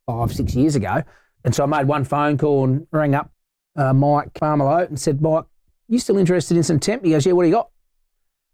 [0.07, 1.03] five, six years ago."
[1.43, 3.31] And so I made one phone call and rang up
[3.75, 5.45] uh, Mike Farmilo and said, "Mike,
[5.87, 7.69] you still interested in some temp?" He goes, "Yeah, what do you got?"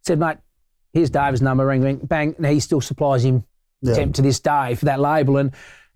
[0.02, 0.38] said, "Mate,
[0.94, 3.44] here's David's number, ring, ring, bang, and he still supplies him
[3.82, 3.94] Yeah.
[3.96, 5.38] temp to this day for that label.
[5.38, 5.52] And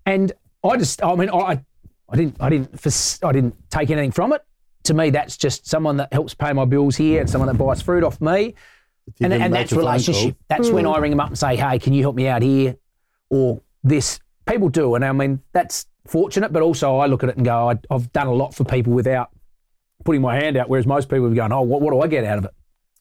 [0.05, 0.31] and
[0.63, 1.63] I just, I mean, I,
[2.11, 4.43] I didn't, I didn't, I didn't take anything from it.
[4.85, 7.81] To me, that's just someone that helps pay my bills here and someone that buys
[7.81, 8.55] fruit off me,
[9.21, 9.85] and, and that's a call.
[9.85, 10.35] relationship.
[10.47, 10.91] That's when hmm.
[10.91, 12.75] I ring them up and say, "Hey, can you help me out here?"
[13.29, 14.19] Or this.
[14.47, 17.69] People do, and I mean that's fortunate, but also I look at it and go,
[17.69, 19.29] I, I've done a lot for people without
[20.03, 20.67] putting my hand out.
[20.67, 22.51] Whereas most people are going, "Oh, what, what do I get out of it?"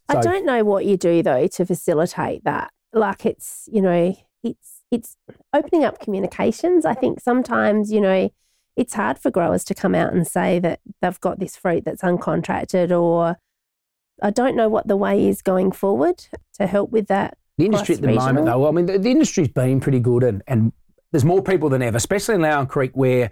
[0.09, 2.73] I don't know what you do though to facilitate that.
[2.93, 5.17] Like it's, you know, it's it's
[5.55, 6.85] opening up communications.
[6.85, 8.31] I think sometimes, you know,
[8.77, 12.03] it's hard for growers to come out and say that they've got this fruit that's
[12.03, 13.37] uncontracted or
[14.23, 17.37] I don't know what the way is going forward to help with that.
[17.59, 20.43] The industry at the moment, though, I mean, the, the industry's been pretty good, and,
[20.47, 20.73] and
[21.13, 23.31] there's more people than ever, especially in Langhorne Creek, where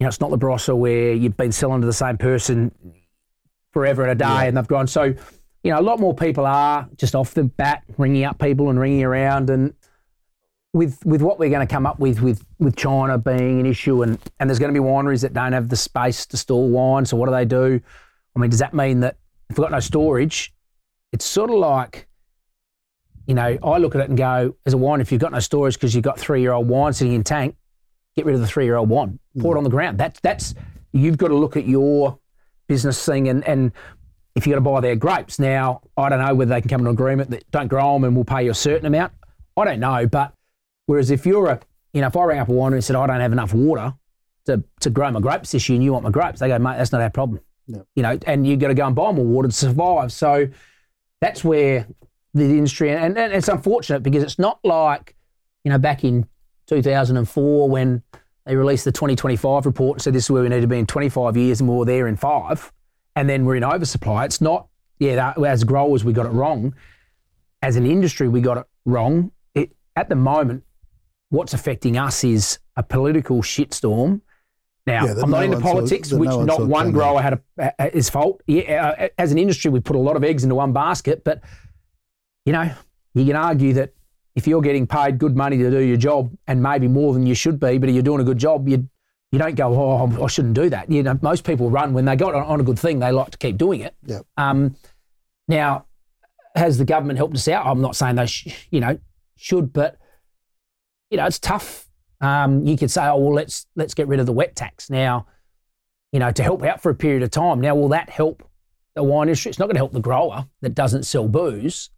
[0.00, 2.72] you know it's not the Barossa where you've been selling to the same person
[3.72, 4.88] forever and a day, and they've gone.
[4.88, 5.14] So,
[5.62, 8.80] you know, a lot more people are just off the bat ringing up people and
[8.80, 9.72] ringing around, and
[10.78, 14.02] with with what we're going to come up with with with China being an issue,
[14.02, 17.04] and and there's going to be wineries that don't have the space to store wine.
[17.04, 17.80] So what do they do?
[18.36, 19.16] I mean, does that mean that
[19.50, 20.54] if we've got no storage,
[21.12, 22.06] it's sort of like
[23.26, 25.40] you know, I look at it and go, as a wine, if you've got no
[25.40, 27.56] storage because you've got three year old wine sitting in tank,
[28.16, 29.42] get rid of the three year old wine, mm.
[29.42, 29.98] pour it on the ground.
[29.98, 30.54] That's that's
[30.92, 32.18] you've got to look at your
[32.68, 33.72] business thing and and
[34.34, 36.82] if you got to buy their grapes now, I don't know whether they can come
[36.82, 39.12] to an agreement that don't grow them and we'll pay you a certain amount.
[39.56, 40.32] I don't know, but
[40.88, 41.60] whereas if you're a,
[41.92, 43.52] you know, if I rang up a winery and said oh, I don't have enough
[43.52, 43.92] water
[44.46, 46.78] to, to grow my grapes this year, and you want my grapes, they go, mate,
[46.78, 47.40] that's not our problem.
[47.66, 50.10] You know, and you've got to go and buy more water to survive.
[50.10, 50.48] So
[51.20, 51.86] that's where
[52.32, 55.14] the industry, and, and it's unfortunate because it's not like,
[55.64, 56.26] you know, back in
[56.68, 58.02] 2004 when
[58.46, 60.86] they released the 2025 report and said this is where we need to be in
[60.86, 62.72] 25 years and we we're there in five,
[63.14, 64.24] and then we're in oversupply.
[64.24, 64.68] It's not,
[64.98, 66.74] yeah, that, as growers, we got it wrong.
[67.60, 69.32] As an industry, we got it wrong.
[69.54, 70.64] It, at the moment,
[71.30, 74.20] what's affecting us is a political shitstorm.
[74.86, 77.72] Now, Yeah, I'm not no into politics, no which one not one grower had a,
[77.78, 78.42] a, his fault.
[78.46, 81.42] Yeah, uh, as an industry, we put a lot of eggs into one basket, but
[82.46, 82.70] you know,
[83.14, 83.92] you can argue that
[84.34, 87.34] if you're getting paid good money to do your job and maybe more than you
[87.34, 88.88] should be, but you're doing a good job, you
[89.30, 90.90] you don't go, oh, I shouldn't do that.
[90.90, 93.38] You know, most people run when they got on a good thing, they like to
[93.38, 93.94] keep doing it.
[94.06, 94.24] Yep.
[94.38, 94.74] Um,
[95.48, 95.84] now,
[96.54, 97.66] has the government helped us out?
[97.66, 98.98] I'm not saying they, sh- you know,
[99.36, 99.98] should, but
[101.10, 101.88] you know, it's tough.
[102.20, 105.26] Um, you could say, oh well, let's let's get rid of the wet tax now.
[106.12, 107.60] You know, to help out for a period of time.
[107.60, 108.42] Now, will that help
[108.94, 109.50] the wine industry?
[109.50, 111.90] It's not going to help the grower that doesn't sell booze,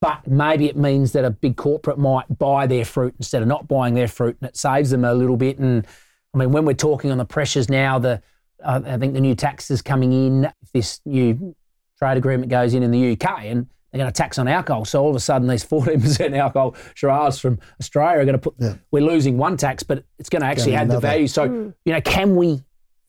[0.00, 3.68] but maybe it means that a big corporate might buy their fruit instead of not
[3.68, 5.58] buying their fruit, and it saves them a little bit.
[5.58, 5.86] And
[6.34, 8.22] I mean, when we're talking on the pressures now, the
[8.64, 11.54] I think the new taxes coming in, if this new
[11.98, 15.02] trade agreement goes in in the UK, and they're going to tax on alcohol, so
[15.02, 18.54] all of a sudden these 14% alcohol Shiraz from Australia are going to put.
[18.58, 18.74] Yeah.
[18.90, 21.26] We're losing one tax, but it's going to actually Going add the value.
[21.26, 21.70] So hmm.
[21.84, 22.62] you know, can we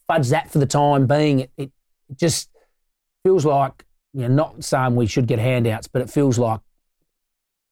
[0.07, 1.41] fudge that for the time being?
[1.41, 1.71] It, it
[2.15, 2.49] just
[3.23, 6.59] feels like you know, not saying we should get handouts, but it feels like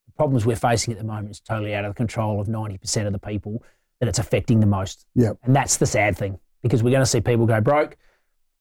[0.05, 3.07] the problems we're facing at the moment is totally out of the control of 90%
[3.07, 3.63] of the people
[3.99, 5.05] that it's affecting the most.
[5.15, 5.37] Yep.
[5.43, 7.97] And that's the sad thing because we're going to see people go broke.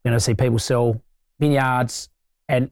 [0.05, 1.03] We're going to see people sell
[1.39, 2.09] vineyards.
[2.49, 2.71] And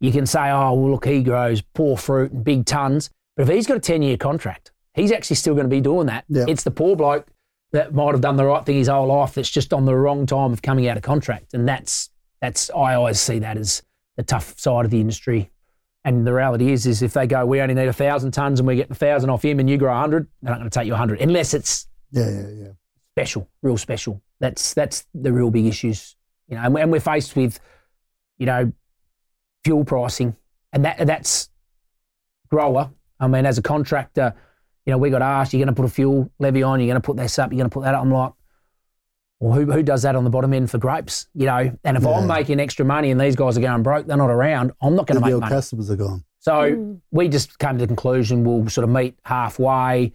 [0.00, 3.10] you can say, oh, well, look, he grows poor fruit and big tons.
[3.36, 6.06] But if he's got a 10 year contract, he's actually still going to be doing
[6.06, 6.24] that.
[6.28, 6.48] Yep.
[6.48, 7.26] It's the poor bloke
[7.72, 10.26] that might have done the right thing his whole life that's just on the wrong
[10.26, 11.54] time of coming out of contract.
[11.54, 13.82] And that's, that's I always see that as
[14.16, 15.50] the tough side of the industry.
[16.04, 18.66] And the reality is, is if they go, we only need a thousand tons and
[18.66, 20.78] we get a thousand off him, and you grow a hundred, they're not going to
[20.78, 22.68] take you a hundred unless it's Yeah, yeah, yeah.
[23.14, 24.22] special, real special.
[24.40, 26.62] That's that's the real big issues, you know.
[26.62, 27.60] And, and we're faced with,
[28.38, 28.72] you know,
[29.64, 30.36] fuel pricing,
[30.72, 31.50] and that that's
[32.50, 32.90] grower.
[33.20, 34.34] I mean, as a contractor,
[34.86, 37.00] you know, we got asked, you're going to put a fuel levy on, you're going
[37.00, 38.02] to put this up, you're going to put that up.
[38.02, 38.32] I'm like,
[39.40, 41.28] well, who, who does that on the bottom end for grapes?
[41.34, 44.16] You know, and if I'm making extra money and these guys are going broke, they're
[44.16, 45.54] not around, I'm not going to make your money.
[45.54, 46.24] customers are gone.
[46.40, 46.94] So hmm.
[47.10, 50.12] we just came to the conclusion we'll sort of meet halfway,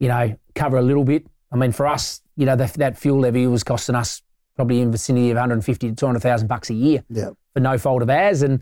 [0.00, 1.26] you know, cover a little bit.
[1.52, 4.22] I mean, for us, you know, that, that fuel levy was costing us
[4.56, 7.30] probably in vicinity of 150 to 200,000 bucks a year Yeah.
[7.54, 8.60] for no fault of ours and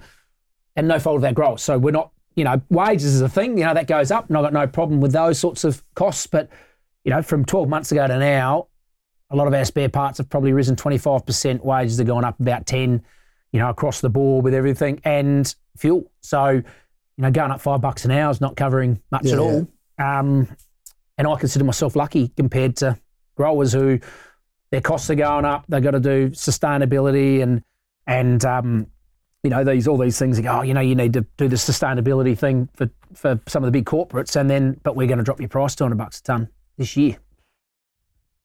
[0.76, 1.62] and no fault of our growers.
[1.62, 4.36] So we're not, you know, wages is a thing, you know, that goes up and
[4.36, 6.28] I've got no problem with those sorts of costs.
[6.28, 6.48] But,
[7.04, 8.68] you know, from 12 months ago to now,
[9.30, 11.64] a lot of our spare parts have probably risen 25%.
[11.64, 13.02] Wages are going up about 10,
[13.52, 16.10] you know, across the board with everything and fuel.
[16.20, 16.62] So, you
[17.18, 19.68] know, going up five bucks an hour is not covering much Yeah, at all.
[19.98, 20.48] Um,
[21.18, 22.96] and I consider myself lucky compared to
[23.36, 23.98] growers who
[24.70, 25.64] their costs are going up.
[25.68, 27.62] They've got to do sustainability and
[28.06, 28.86] and um,
[29.42, 30.36] you know these all these things.
[30.36, 33.62] That go, oh, you know, you need to do the sustainability thing for for some
[33.64, 35.98] of the big corporates, and then but we're going to drop your price two hundred
[35.98, 37.16] bucks a ton this year.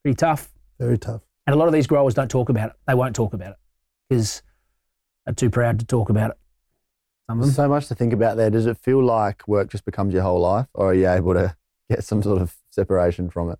[0.03, 0.51] Pretty tough.
[0.79, 1.21] Very tough.
[1.47, 2.75] And a lot of these growers don't talk about it.
[2.87, 3.57] They won't talk about it
[4.09, 4.41] because
[5.25, 6.37] they're too proud to talk about it.
[7.29, 7.53] Some of them.
[7.53, 8.49] So much to think about there.
[8.49, 11.55] Does it feel like work just becomes your whole life, or are you able to
[11.89, 13.59] get some sort of separation from it?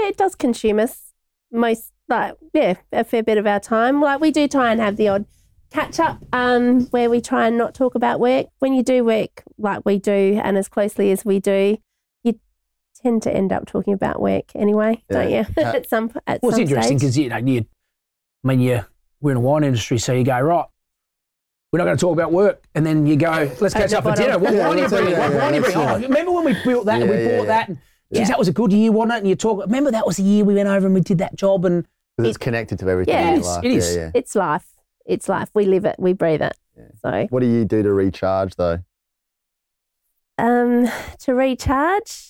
[0.00, 1.12] Yeah, it does consume us
[1.50, 4.00] most, like, yeah, a fair bit of our time.
[4.00, 5.26] Like, we do try and have the odd
[5.70, 8.46] catch up um, where we try and not talk about work.
[8.58, 11.78] When you do work like we do and as closely as we do,
[12.22, 12.38] you
[13.02, 15.44] tend to end up talking about work anyway, don't you?
[15.56, 15.72] Yeah.
[15.74, 17.66] at some at Well, it's interesting because you know, you,
[18.44, 18.84] I mean, you
[19.20, 20.66] we're in a wine industry, so you go right.
[21.72, 24.14] We're not going to talk about work, and then you go, let's catch up for
[24.14, 24.38] dinner.
[24.38, 25.18] What Yeah, wine are you that's it, bringing?
[25.18, 25.90] What wine you that's bringing?
[25.90, 27.48] Oh, remember when we built that and we Yeah, yeah, bought yeah.
[27.48, 27.68] that?
[27.68, 27.78] And,
[28.12, 28.28] geez, Yeah.
[28.28, 29.18] that was a good year, wasn't it?
[29.18, 29.60] And you talk.
[29.66, 31.86] Remember that was the year we went over and we did that job, and
[32.16, 33.64] Because it's connected to everything Yeah, in it your is, life.
[33.64, 33.96] it is.
[33.96, 34.10] Yeah, yeah.
[34.14, 34.66] it's life.
[35.06, 35.50] It's life.
[35.54, 35.96] We live it.
[35.98, 36.56] We breathe it.
[36.76, 36.84] Yeah.
[37.02, 38.78] So, What do you do to recharge though?
[40.38, 40.88] um,
[41.20, 42.27] to recharge,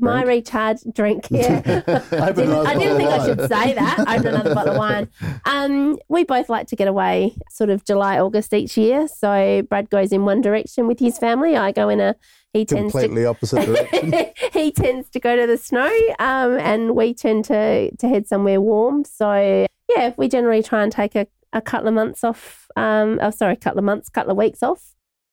[0.00, 0.28] my Drink?
[0.28, 1.26] recharge drink.
[1.30, 1.82] Yeah.
[2.12, 4.00] I didn't, I didn't think I should say that.
[4.00, 5.08] Open another bottle of wine.
[5.44, 9.08] Um, we both like to get away sort of July, August each year.
[9.08, 11.56] So Brad goes in one direction with his family.
[11.56, 12.14] I go in a,
[12.52, 14.12] he tends to Completely opposite direction.
[14.52, 18.60] he tends to go to the snow, um, and we tend to to head somewhere
[18.60, 19.04] warm.
[19.04, 22.68] So yeah, we generally try and take a, a couple of months off.
[22.76, 24.92] Um, oh, sorry, a couple of months, couple of weeks off.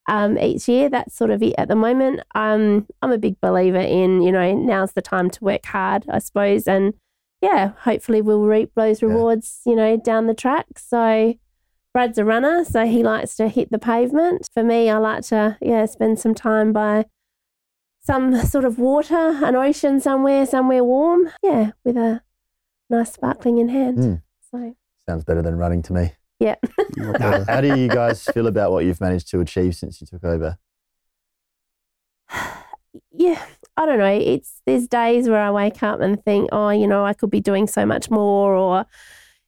[0.09, 0.89] Um, each year.
[0.89, 2.21] That's sort of it at the moment.
[2.35, 6.19] Um, I'm a big believer in, you know, now's the time to work hard, I
[6.19, 6.67] suppose.
[6.67, 6.93] And
[7.41, 10.65] yeah, hopefully we'll reap those rewards, you know, down the track.
[10.77, 11.35] So
[11.93, 14.49] Brad's a runner, so he likes to hit the pavement.
[14.53, 17.05] For me, I like to, yeah, spend some time by
[18.01, 21.29] some sort of water, an ocean somewhere, somewhere warm.
[21.43, 22.21] Yeah, with a
[22.89, 23.97] nice sparkling in hand.
[23.97, 24.21] Mm.
[24.51, 24.75] So,
[25.07, 26.11] Sounds better than running to me.
[26.39, 26.55] Yeah.
[27.47, 30.57] How do you guys feel about what you've managed to achieve since you took over?
[33.11, 33.43] yeah,
[33.77, 34.05] I don't know.
[34.05, 37.41] It's there's days where I wake up and think, oh, you know, I could be
[37.41, 38.85] doing so much more, or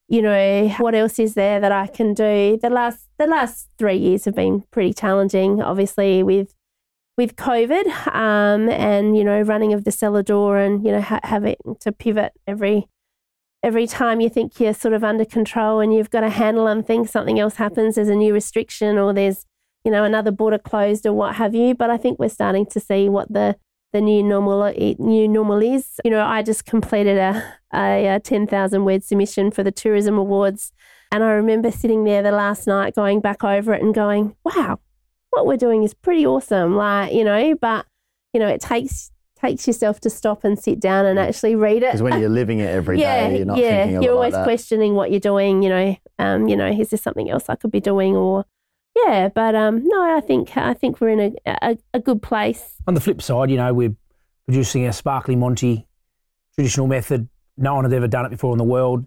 [0.07, 2.59] you know, what else is there that I can do?
[2.61, 6.53] The last the last three years have been pretty challenging, obviously with
[7.17, 11.21] with COVID, um, and you know, running of the cellar door, and you know, ha-
[11.23, 12.87] having to pivot every
[13.63, 16.83] every time you think you're sort of under control and you've got a handle on
[16.83, 17.95] things, something else happens.
[17.95, 19.45] There's a new restriction, or there's
[19.83, 21.75] you know another border closed, or what have you.
[21.75, 23.55] But I think we're starting to see what the
[23.93, 25.99] the new normal new normal is.
[26.03, 27.43] You know, I just completed a
[27.73, 30.71] a, a ten thousand word submission for the tourism awards,
[31.11, 34.79] and I remember sitting there the last night, going back over it and going, "Wow,
[35.31, 37.85] what we're doing is pretty awesome." Like you know, but
[38.33, 41.87] you know, it takes takes yourself to stop and sit down and actually read it.
[41.87, 44.33] Because when you're living it every day, yeah, you're not yeah, thinking a you're always
[44.33, 44.43] like that.
[44.43, 45.63] questioning what you're doing.
[45.63, 48.45] You know, um, you know, is there something else I could be doing or
[48.95, 52.75] yeah, but um, no, I think I think we're in a, a, a good place.
[52.87, 53.95] On the flip side, you know, we're
[54.45, 55.87] producing a sparkly Monty
[56.55, 57.29] traditional method.
[57.57, 59.05] No one had ever done it before in the world,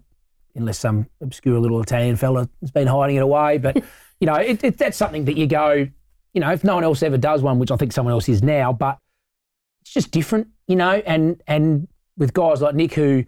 [0.55, 3.57] unless some obscure little Italian fella has been hiding it away.
[3.57, 3.77] But,
[4.19, 5.87] you know, it, it, that's something that you go,
[6.33, 8.41] you know, if no one else ever does one, which I think someone else is
[8.41, 8.97] now, but
[9.85, 13.23] it's just different, you know, and and with guys like Nick who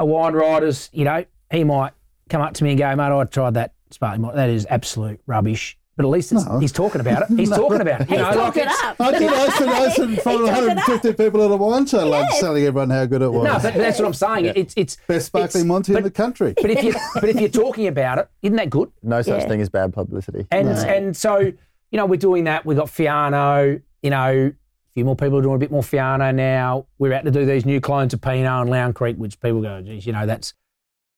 [0.00, 1.92] are wine riders, you know, he might
[2.28, 4.36] come up to me and go, mate, I tried that sparkling Monty.
[4.36, 5.76] That is absolute rubbish.
[5.96, 6.58] But at least it's, No.
[6.58, 7.36] he's talking about it.
[7.36, 8.08] He's talking about it.
[8.10, 9.00] You He's know, like talking it's- up.
[9.00, 9.30] I did.
[9.30, 11.86] I said, I said in front of He took it 150 people at a wine
[11.86, 13.44] show, like telling everyone how good it was.
[13.44, 14.52] No, but that's what I'm saying.
[14.56, 16.54] It's it's Best sparkling it's- Monty in the country.
[16.60, 18.90] But if you but if you're talking about it, isn't that good?
[19.02, 19.48] No such Yeah.
[19.48, 20.46] thing as bad publicity.
[20.50, 20.72] And No.
[20.80, 21.54] and so you
[21.92, 22.64] know we're doing that.
[22.64, 23.82] We've got Fiano.
[24.02, 24.52] You know,
[24.90, 26.86] a few more people are doing a bit more Fiano now.
[26.98, 29.80] We're out to do these new clones of Pinot and Langhorne Creek, which people go,
[29.80, 30.52] geez, you know, that's.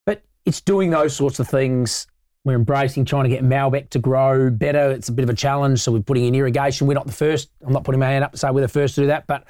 [0.05, 2.05] But it's doing those sorts of things.
[2.45, 4.91] We're embracing trying to get Malbec to grow better.
[4.91, 6.85] It's a bit of a challenge, so we're putting in irrigation.
[6.85, 7.49] We're not the first.
[7.65, 9.47] I'm not putting my hand up to say we're the first to do that, but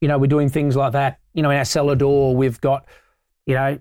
[0.00, 1.18] you know, we're doing things like that.
[1.32, 2.86] You know, in our cellar door, we've got,
[3.46, 3.78] you know,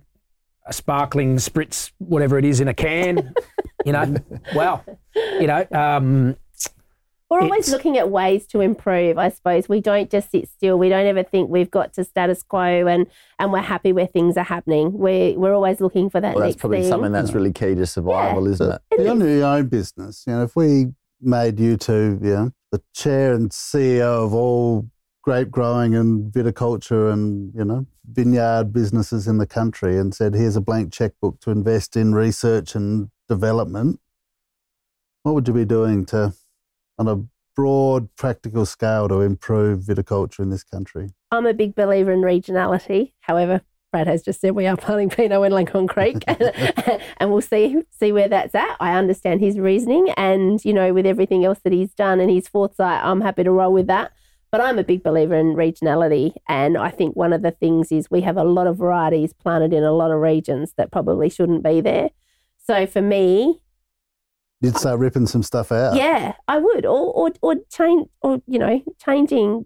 [0.66, 3.34] a sparkling spritz, whatever it is, in a can.
[3.86, 4.16] you know,
[4.56, 6.38] well, you know, um,
[7.30, 9.68] We're always It's- looking at ways to improve, I suppose.
[9.68, 10.78] We don't just sit still.
[10.78, 13.08] We don't ever think we've got to status quo and,
[13.40, 14.94] and we're happy where things are happening.
[14.94, 16.90] We're, we're always looking for that Well, that's probably thing.
[16.90, 18.82] something that's really key to survival, isn't it?
[19.00, 20.24] You're your own business.
[20.28, 24.88] You know, if we made you two, you know, the chair and CEO of all
[25.24, 30.58] grape growing and viticulture and, you know, vineyard businesses in the country and said, here's
[30.58, 34.00] a blank checkbook to invest in research and development,
[35.24, 36.34] what would you be doing to,
[36.98, 37.24] on a
[37.56, 41.10] broad, practical scale, to improve viticulture in this country?
[41.32, 43.14] I'm a big believer in regionality.
[43.22, 43.62] However,
[43.94, 48.12] Brad has just said we are planting Pinot in Langhorne Creek, and we'll see see
[48.12, 48.76] where that's at.
[48.80, 52.48] I understand his reasoning, and you know, with everything else that he's done and his
[52.48, 54.12] foresight, I'm happy to roll with that.
[54.52, 58.12] But I'm a big believer in regionality, and I think one of the things is
[58.12, 61.64] we have a lot of varieties planted in a lot of regions that probably shouldn't
[61.64, 62.10] be there.
[62.58, 63.62] So for me,
[64.64, 65.96] You'd start ripping some stuff out.
[65.96, 69.66] yeah, I would, or or or change, or you know, changing,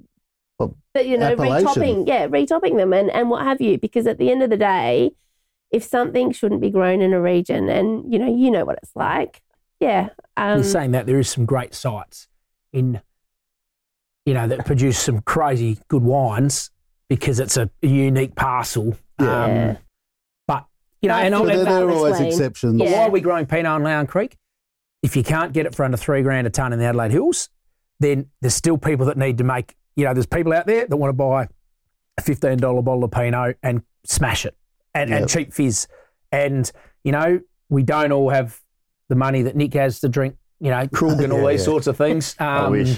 [0.59, 1.67] Well, but you know, appellation.
[1.67, 3.77] retopping, yeah, retopping them and and what have you.
[3.77, 5.11] Because at the end of the day,
[5.71, 8.95] if something shouldn't be grown in a region, and you know, you know what it's
[8.95, 9.41] like,
[9.79, 12.27] yeah, um, You're saying that there is some great sites
[12.73, 12.99] in,
[14.25, 16.71] you know, that produce some crazy good wines
[17.07, 18.97] because it's a, unique parcel.
[19.21, 19.43] Yeah.
[19.43, 19.77] Um,
[20.47, 20.65] but
[21.03, 22.27] you know, I and feel But I, there, that there are always Wayne.
[22.29, 22.79] exceptions.
[22.79, 22.97] but Yeah.
[22.97, 24.37] why are we growing Pinot and Langhorne Creek?
[25.03, 27.49] If you can't get it for under three grand a ton in the Adelaide Hills,
[27.99, 29.75] then there's still people that need to make.
[29.95, 31.47] You know, there's people out there that want to buy
[32.17, 34.55] a fifteen dollar bottle of Pinot and smash it,
[34.93, 35.19] and, Yep.
[35.21, 35.87] and cheap fizz,
[36.31, 36.71] and
[37.03, 37.39] you know
[37.69, 38.59] we don't all have
[39.09, 40.35] the money that Nick has to drink.
[40.59, 41.65] You know, Krug and all Yeah, these yeah.
[41.65, 42.35] sorts of things.
[42.39, 42.97] Um, I wish.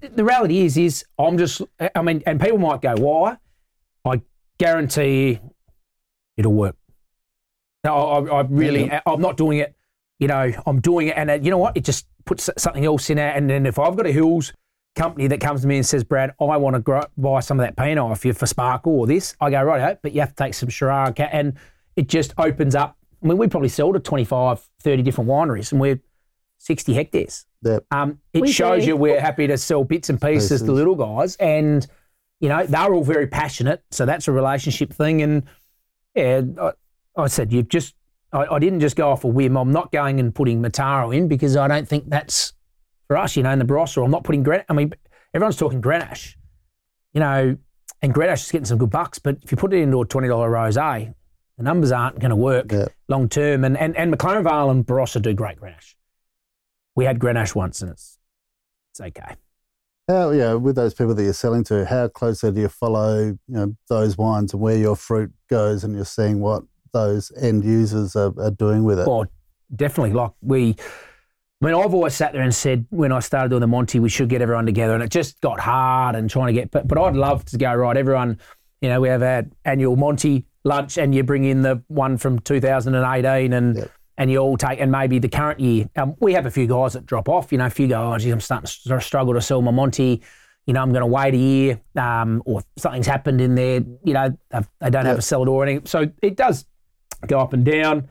[0.00, 1.62] the reality is, is I'm just.
[1.94, 3.36] I mean, and people might go, "Why?"
[4.04, 4.20] I
[4.58, 5.40] guarantee
[6.36, 6.76] it'll work.
[7.84, 9.74] No, I, I really, I'm not doing it.
[10.20, 11.76] You know, I'm doing it, and uh, you know what?
[11.76, 13.34] It just puts something else in there.
[13.34, 14.52] And then if I've got a Hills
[14.94, 17.64] company that comes to me and says, "Brad, I want to grow, buy some of
[17.66, 20.30] that Pinot off you for Sparkle or this," I go, "Right, out, but you have
[20.30, 21.54] to take some Shiraz," ca-" and
[21.96, 22.96] it just opens up.
[23.22, 26.00] I mean, we probably sell to 25, 30 different wineries, and we're
[26.58, 27.46] 60 hectares.
[27.62, 27.84] Yep.
[27.90, 28.88] Um, it We shows do.
[28.88, 30.62] you we're happy to sell bits and pieces Pieces.
[30.62, 31.86] to little guys, and
[32.40, 33.82] you know they're all very passionate.
[33.90, 35.22] So that's a relationship thing.
[35.22, 35.44] And
[36.14, 36.72] yeah, I,
[37.16, 37.94] I said you've just.
[38.32, 39.56] I, I didn't just go off a whim.
[39.56, 42.52] I'm not going and putting Mataro in because I don't think that's
[43.08, 43.36] for us.
[43.36, 44.64] You know, in the Barossa, I'm not putting Gran.
[44.68, 44.92] I mean,
[45.34, 46.36] everyone's talking Grenache.
[47.12, 47.56] You know,
[48.02, 50.28] and Grenache is getting some good bucks, but if you put it into a twenty
[50.28, 51.12] dollar rosé, eh,
[51.58, 52.86] the numbers aren't going to work Yeah.
[53.08, 53.64] long term.
[53.64, 55.94] And and and McLaren Vale and Barossa do great Grenache.
[56.96, 58.18] We had Grenache once, and it's
[58.92, 59.36] it's okay.
[60.08, 63.38] How, yeah, with those people that you're selling to, how closely do you follow, you
[63.48, 68.16] know, those wines and where your fruit goes, and you're seeing what those end users
[68.16, 69.06] are, are doing with it?
[69.06, 69.26] Well,
[69.74, 70.12] definitely.
[70.12, 70.76] Like we,
[71.62, 74.08] I mean, I've always sat there and said when I started doing the Monty, we
[74.08, 76.70] should get everyone together, and it just got hard and trying to get.
[76.70, 77.96] But but I'd love to go right.
[77.96, 78.38] Everyone,
[78.80, 82.38] you know, we have our annual Monty lunch, and you bring in the one from
[82.38, 83.90] 2018, and Yep.
[84.18, 85.88] and you all take, and maybe the current year.
[85.96, 87.52] Um, we have a few guys that drop off.
[87.52, 90.22] You know, a few go, oh, geez, I'm starting to struggle to sell my Monty.
[90.66, 93.80] You know, I'm going to wait a year, um, or something's happened in there.
[94.04, 95.86] You know, they've- don't have a cellar door or anything.
[95.86, 96.64] So it does
[97.26, 98.08] go up and down.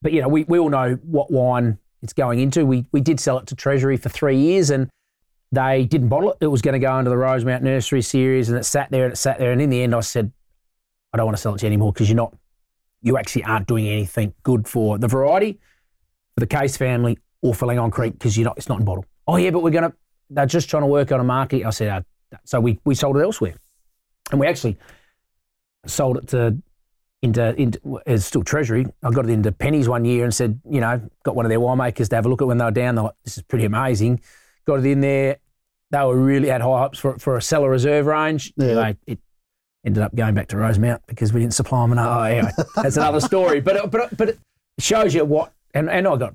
[0.00, 2.66] But you know, we, we all know what wine it's going into.
[2.66, 4.90] We we did sell it to Treasury for three years, and
[5.52, 6.38] they didn't bottle it.
[6.40, 9.12] It was going to go into the Rosemount Nursery series, and it sat there and
[9.12, 9.52] it sat there.
[9.52, 10.32] And in the end, I said,
[11.12, 12.34] I don't want to sell it to you anymore because you're not,
[13.02, 15.60] you actually aren't doing anything good for the variety,
[16.34, 18.58] for the Case family, or for Langhorne Creek because you're not.
[18.58, 19.04] It's not in bottle.
[19.28, 19.92] Oh yeah, but we're gonna.
[20.30, 21.64] They're just trying to work on a market.
[21.64, 23.54] I said, uh, so we we sold it elsewhere,
[24.30, 24.78] and we actually
[25.86, 26.56] sold it to
[27.22, 28.84] into, into it's still Treasury.
[29.02, 31.60] I got it into Pennies one year and said, you know, got one of their
[31.60, 32.96] winemakers to have a look at when they were down.
[32.96, 34.20] They're like, this is pretty amazing.
[34.66, 35.38] Got it in there.
[35.90, 38.52] They were really had high hopes for for a cellar reserve range.
[38.56, 38.92] Yeah.
[39.06, 39.18] They- it
[39.84, 42.18] ended up going back to Rosemount because we didn't supply them enough.
[42.18, 43.60] Oh, anyway, that's another story.
[43.60, 44.38] But it- but it- but it
[44.78, 45.52] shows you what.
[45.74, 46.34] And and I got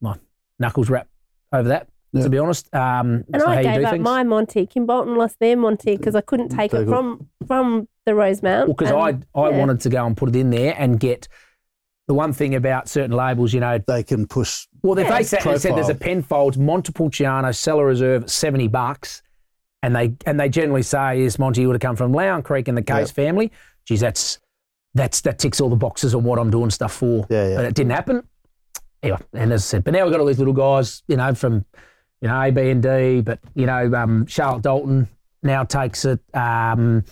[0.00, 0.16] my
[0.58, 1.10] knuckles rapped
[1.52, 1.88] over that.
[2.12, 2.24] Yeah.
[2.24, 4.02] To be honest, um, And I gave up things.
[4.04, 4.66] my Monty.
[4.66, 6.88] Kimbolton lost their Monty because I couldn't take Take it it.
[6.88, 8.68] from from the Rosemount.
[8.68, 9.58] Well, because And, I I yeah.
[9.58, 11.28] wanted to go and put it in there and get
[12.08, 14.66] the one thing about certain labels, you know, they can push.
[14.82, 15.18] Well, if Yeah.
[15.18, 19.22] they said, said there's a Penfolds Montepulciano Cellar Reserve seventy bucks,
[19.84, 22.76] and they and they generally say is Monty would have come from Langhorne Creek and
[22.76, 23.52] the Case family.
[23.86, 24.40] Geez, that's
[24.94, 27.24] that's that ticks all the boxes on what I'm doing stuff for.
[27.30, 27.56] Yeah, yeah.
[27.56, 28.24] But it didn't happen.
[29.04, 31.32] Anyway, and as I said, but now we've got all these little guys, you know,
[31.34, 31.64] from
[32.20, 33.20] you know A, B, and D.
[33.20, 35.08] But you know, um, Charlotte Dalton
[35.42, 36.20] now takes it.
[36.34, 37.04] Um,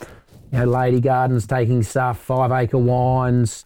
[0.52, 2.18] you know, Lady Gardens taking stuff.
[2.20, 3.64] Five Acre Wines.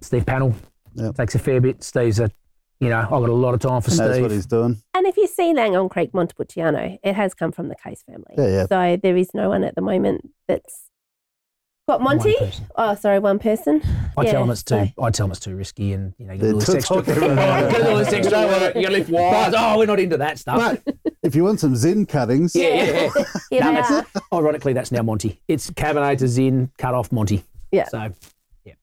[0.00, 0.54] Steve Pannell
[0.94, 1.14] Yep.
[1.16, 1.84] takes a fair bit.
[1.84, 2.30] Steve's a,
[2.80, 4.22] you know, I've got a lot of time for He knows Steve.
[4.22, 4.82] what he's doing.
[4.94, 8.34] And if you see Langhorne Creek Montepulciano, it has come from the Case family.
[8.36, 8.66] Yeah, yeah.
[8.66, 10.89] So there is no one at the moment that's
[11.90, 12.36] got Monty.
[12.76, 13.82] Oh, sorry, one person.
[14.16, 14.74] I Yeah, tell them it's too.
[14.96, 16.74] so- I tell them it's too risky, and you know, you They're get all this
[16.76, 16.96] extra.
[16.96, 18.38] talking you get all this extra.
[18.46, 19.54] work, You lift wires.
[19.56, 20.78] Oh, we're not into that stuff.
[20.84, 22.84] But if you want some Zin cuttings, yeah, yeah,
[23.16, 23.24] yeah.
[23.50, 24.38] Yeah, No, they that's are.
[24.38, 25.40] Ironically, that's now Monty.
[25.48, 27.42] It's Cabernet to Zin, cut off Monty.
[27.72, 27.88] Yeah.
[27.88, 28.12] So
[28.64, 28.74] yeah.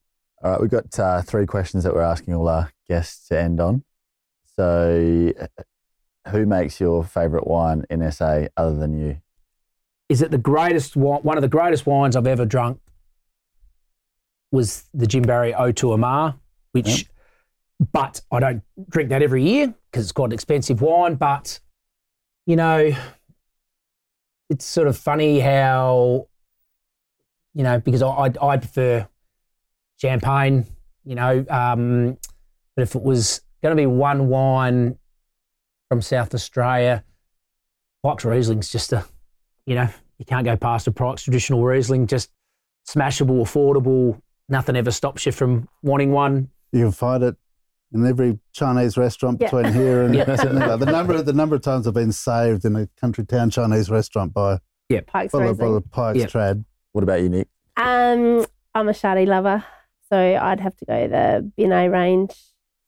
[0.42, 3.58] All right, we've got uh, three questions that we're asking all our guests to end
[3.60, 3.84] on.
[4.56, 5.46] So, uh,
[6.30, 9.20] who makes your favourite wine in SA other than you?
[10.10, 12.80] is it the greatest wi- one of the greatest wines I've ever drunk
[14.50, 16.34] was the Jim Barry O2 Armagh,
[16.72, 17.06] which,
[17.92, 21.16] but I don't drink that every year because it's quite an expensive wine.
[21.16, 21.60] But,
[22.46, 22.92] you know,
[24.50, 26.28] it's sort of funny how,
[27.54, 29.08] you know, because I, I, I prefer
[30.00, 30.66] champagne,
[31.04, 32.16] you know, um,
[32.76, 34.96] but if it was going to be one wine
[35.88, 37.04] from South Australia,
[38.04, 39.04] Pikes Riesling's just a,
[39.66, 39.88] you know,
[40.18, 42.30] you can't go past a Pikes traditional Riesling, just
[42.88, 44.20] smashable, affordable.
[44.48, 46.48] Nothing ever stops you from wanting one.
[46.72, 47.36] you can find it
[47.92, 49.50] in every Chinese restaurant Yeah.
[49.50, 50.24] between here and Yeah.
[50.36, 54.32] The number the number of times I've been saved in a country town Chinese restaurant
[54.34, 55.66] by yeah Pikes full of, Riesling.
[55.66, 56.26] full of Pike's Yeah.
[56.26, 56.64] trad.
[56.92, 57.48] What about you, Nick?
[57.76, 58.44] Um,
[58.74, 59.64] I'm a Shardy lover,
[60.10, 62.34] so I'd have to go the Binet range.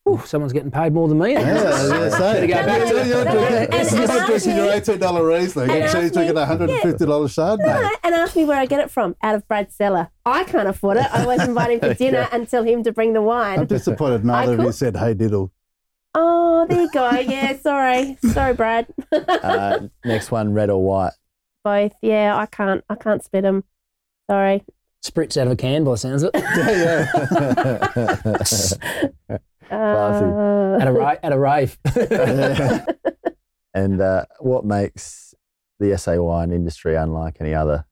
[0.09, 1.33] Ooh, someone's getting paid more than me.
[1.33, 2.47] Yeah, I was gonna say.
[2.47, 4.65] Go back to You're- you're No, drinking- and- This is and not ask drinking your
[4.65, 7.59] me- eighteen dollar Riesling, and and ask she's drinking a hundred and fifty dollar Chardonnay.
[7.59, 9.15] No, and ask me where I get it from.
[9.21, 10.09] Out of Brad's cellar.
[10.25, 11.05] I can't afford it.
[11.13, 13.65] I always invite him for dinner and tell him to bring the I'm wine.
[13.67, 15.51] disappointed neither of you said hey diddle.
[16.15, 17.09] Oh, there you go.
[17.11, 18.87] Yeah, sorry, sorry, Brad.
[19.11, 21.13] Uh, next one, red or white?
[21.63, 21.93] Both.
[22.01, 22.83] Yeah, I can't.
[22.89, 23.63] I can't split them.
[24.29, 24.63] Sorry.
[25.05, 26.43] Spritz out of a can by the sounds of it.
[29.29, 29.37] Yeah,
[29.71, 31.77] Uh, At a, ra- at a rave.
[33.73, 35.33] and uh, what makes
[35.79, 37.85] the SA wine industry unlike any other?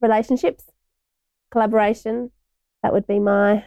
[0.00, 0.64] relationships,
[1.50, 2.30] collaboration.
[2.82, 3.64] That would be my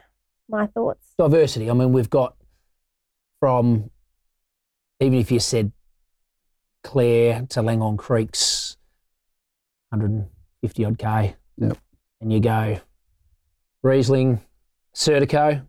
[0.48, 1.14] my thoughts.
[1.18, 1.70] Diversity.
[1.70, 2.36] I mean, we've got
[3.40, 3.90] from,
[5.00, 5.72] even if you said
[6.84, 8.78] Clare to Langhorne Creeks,
[9.90, 11.36] 150 odd K.
[11.58, 11.78] Yep.
[12.22, 12.80] And you go
[13.84, 14.40] Riesling,
[14.96, 15.66] Assyrtiko.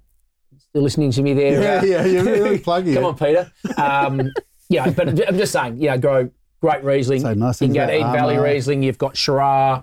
[0.73, 1.63] Still listening to me there?
[1.63, 3.53] Yeah, uh, yeah, you're really plugging Come on, Peter.
[3.77, 4.33] Um,
[4.71, 6.31] yeah, but I'm just saying, you know, grow
[6.63, 7.21] great Riesling.
[7.21, 8.83] Say nice you can things go to Eden Valley Riesling.
[8.83, 9.83] You've got Shiraz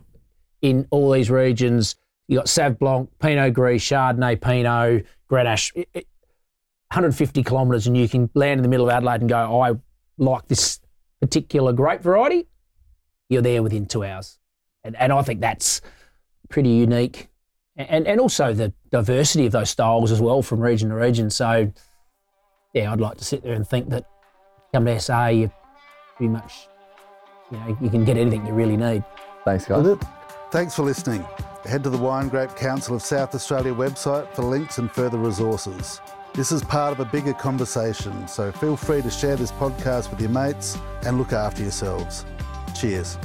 [0.64, 1.96] in all these regions.
[2.28, 5.72] You've got Sauv Blanc, Pinot Gris, Chardonnay, Pinot, Grenache.
[5.76, 6.08] It- it-
[6.92, 9.74] 150 kilometres, and you can land in the middle of Adelaide and go, oh, I
[10.18, 10.80] like this
[11.22, 12.48] particular grape variety.
[13.30, 14.40] You're there within two hours,
[14.84, 15.82] and and I think that's
[16.50, 17.29] pretty unique,
[17.80, 21.30] and and also the diversity of those styles as well from region to region.
[21.30, 21.72] So,
[22.74, 24.06] yeah, I'd like to sit there and think that
[24.74, 25.52] come to SA, you
[26.18, 26.68] pretty much,
[27.52, 29.04] you know, you can get anything you really need.
[29.46, 29.98] Thanks, guys.
[30.52, 31.26] Thanks for listening.
[31.66, 36.02] Head to the Wine Grape Council of South Australia website for links and further resources.
[36.34, 40.22] This is part of a bigger conversation, so feel free to share this podcast with
[40.22, 42.26] your mates and look after yourselves.
[42.80, 43.18] Cheers.